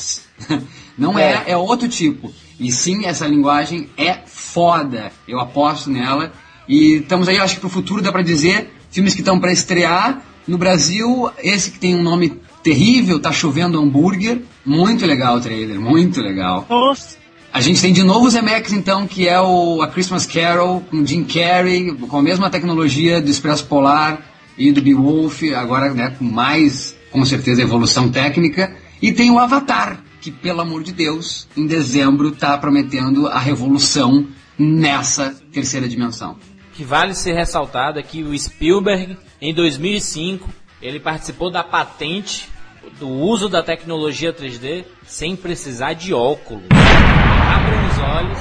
[0.97, 1.43] Não é.
[1.45, 1.51] É.
[1.51, 2.33] é, outro tipo.
[2.59, 5.11] E sim, essa linguagem é foda.
[5.27, 6.33] Eu aposto nela.
[6.67, 10.23] E estamos aí, acho que pro futuro dá pra dizer, filmes que estão pra estrear.
[10.47, 14.41] No Brasil, esse que tem um nome terrível, Tá Chovendo Hambúrguer.
[14.65, 16.65] Muito legal o trailer, muito legal.
[16.67, 17.15] Nossa.
[17.53, 21.05] A gente tem de novo o Zemeckis, então, que é o A Christmas Carol, com
[21.05, 26.25] Jim Carrey, com a mesma tecnologia do Expresso Polar e do Beowulf, agora né, com
[26.25, 28.75] mais, com certeza, evolução técnica.
[29.01, 34.27] E tem o Avatar, que, pelo amor de Deus, em dezembro está prometendo a revolução
[34.57, 36.37] nessa terceira dimensão.
[36.73, 40.49] que vale ser ressaltado é que o Spielberg, em 2005,
[40.81, 42.49] ele participou da patente
[42.99, 46.63] do uso da tecnologia 3D sem precisar de óculos.
[46.71, 48.39] Abram os olhos.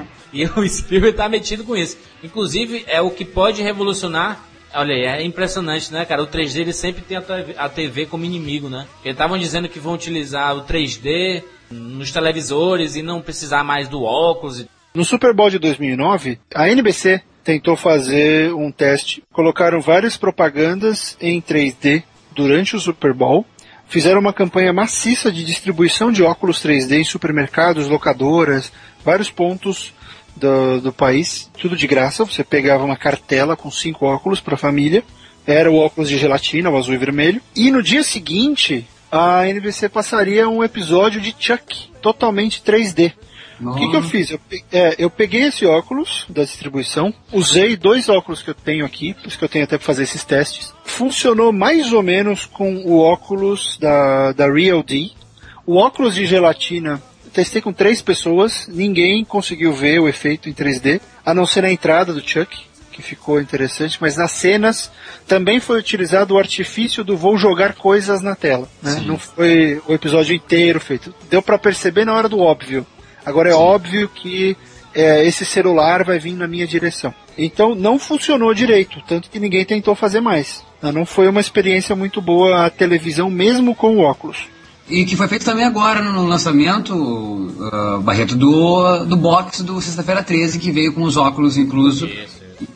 [0.36, 1.96] e o Spielberg tá metido com isso.
[2.22, 4.40] Inclusive, é o que pode revolucionar.
[4.74, 6.22] Olha aí, é impressionante, né, cara?
[6.22, 8.86] O 3D ele sempre tem a TV, como inimigo, né?
[9.02, 14.02] Eles estavam dizendo que vão utilizar o 3D nos televisores e não precisar mais do
[14.02, 14.66] óculos.
[14.94, 19.22] No Super Bowl de 2009, a NBC tentou fazer um teste.
[19.32, 22.02] Colocaram várias propagandas em 3D
[22.34, 23.46] durante o Super Bowl.
[23.88, 28.72] Fizeram uma campanha maciça de distribuição de óculos 3D em supermercados, locadoras,
[29.04, 29.94] vários pontos
[30.36, 32.24] do, do país, tudo de graça.
[32.24, 35.02] Você pegava uma cartela com cinco óculos para a família.
[35.46, 37.40] Era o óculos de gelatina, o azul e vermelho.
[37.54, 43.12] E no dia seguinte, a NBC passaria um episódio de Chuck, totalmente 3D.
[43.60, 44.30] O que, que eu fiz?
[44.30, 49.14] Eu, é, eu peguei esse óculos da distribuição, usei dois óculos que eu tenho aqui,
[49.14, 50.74] por isso que eu tenho até para fazer esses testes.
[50.84, 55.10] Funcionou mais ou menos com o óculos da, da Real D.
[55.64, 57.02] O óculos de gelatina,
[57.36, 61.70] testei com três pessoas, ninguém conseguiu ver o efeito em 3D, a não ser na
[61.70, 62.56] entrada do Chuck,
[62.90, 64.90] que ficou interessante, mas nas cenas
[65.28, 68.66] também foi utilizado o artifício do vou jogar coisas na tela.
[68.82, 69.02] Né?
[69.04, 71.14] Não foi o episódio inteiro feito.
[71.28, 72.86] Deu para perceber na hora do óbvio.
[73.22, 74.56] Agora é óbvio que
[74.94, 77.12] é, esse celular vai vir na minha direção.
[77.36, 80.64] Então não funcionou direito, tanto que ninguém tentou fazer mais.
[80.80, 84.55] Ah, Não foi uma experiência muito boa a televisão, mesmo com o óculos.
[84.88, 90.22] E que foi feito também agora no lançamento, uh, Barreto, do, do box do Sexta-feira
[90.22, 92.08] 13, que veio com os óculos incluso,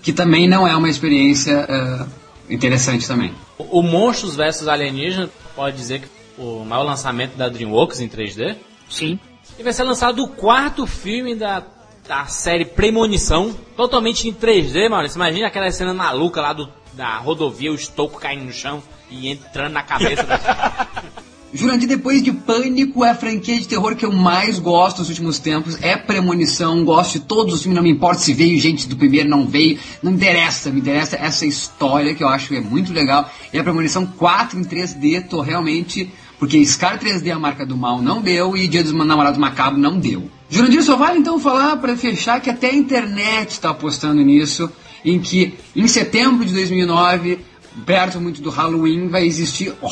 [0.03, 3.33] que também não é uma experiência uh, interessante também.
[3.57, 8.57] O o Monstros vs Alienígena pode dizer que o maior lançamento da DreamWorks em 3D.
[8.89, 9.19] Sim.
[9.59, 11.63] E vai ser lançado o quarto filme da,
[12.09, 15.17] da série Premonição, totalmente em 3D, Maurício.
[15.17, 19.73] Imagina aquela cena maluca lá do, da rodovia, o estoco caindo no chão e entrando
[19.73, 20.89] na cabeça da
[21.53, 25.39] Jurandir, depois de Pânico, é a franquia de terror que eu mais gosto nos últimos
[25.39, 25.77] tempos.
[25.83, 29.29] É Premonição, gosto de todos os filmes, não me importa se veio gente do primeiro,
[29.29, 29.79] não veio.
[30.03, 33.29] Não interessa, me interessa essa história que eu acho que é muito legal.
[33.53, 36.11] E a Premonição 4 em 3D, tô realmente...
[36.39, 39.99] Porque Scar 3D, a marca do mal, não deu e Dia dos Namorados Macabro não
[39.99, 40.31] deu.
[40.49, 44.71] Jurandir, só vale então falar para fechar que até a internet está apostando nisso,
[45.05, 47.41] em que em setembro de 2009
[47.87, 49.87] perto muito do Halloween, vai existir Ho-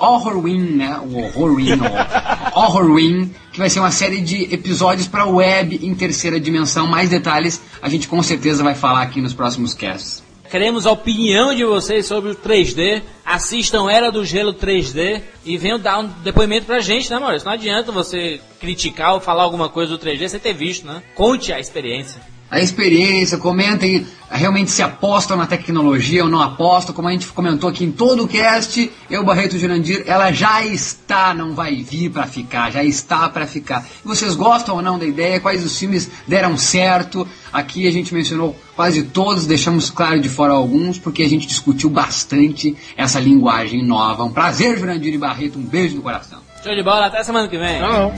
[0.00, 0.98] Horrorwin, né?
[1.02, 6.38] O Horrorwin, o Horrorwin, que vai ser uma série de episódios para web em terceira
[6.40, 6.86] dimensão.
[6.86, 10.22] Mais detalhes a gente com certeza vai falar aqui nos próximos casts.
[10.50, 13.02] Queremos a opinião de vocês sobre o 3D.
[13.24, 17.46] Assistam Era do Gelo 3D e venham dar um depoimento pra gente, né, Maurício?
[17.46, 21.02] Não adianta você criticar ou falar alguma coisa do 3D sem ter visto, né?
[21.14, 22.20] Conte a experiência.
[22.50, 27.68] A experiência, comentem realmente se apostam na tecnologia ou não apostam, como a gente comentou
[27.70, 32.26] aqui em todo o cast, eu, Barreto Jurandir, ela já está, não vai vir para
[32.26, 33.84] ficar, já está para ficar.
[34.04, 35.40] E vocês gostam ou não da ideia?
[35.40, 37.26] Quais os filmes deram certo?
[37.52, 41.88] Aqui a gente mencionou quase todos, deixamos claro de fora alguns, porque a gente discutiu
[41.88, 44.24] bastante essa linguagem nova.
[44.24, 46.40] Um prazer, Jurandir e Barreto, um beijo no coração.
[46.62, 47.80] Show de bola, até semana que vem.
[47.80, 48.12] Não.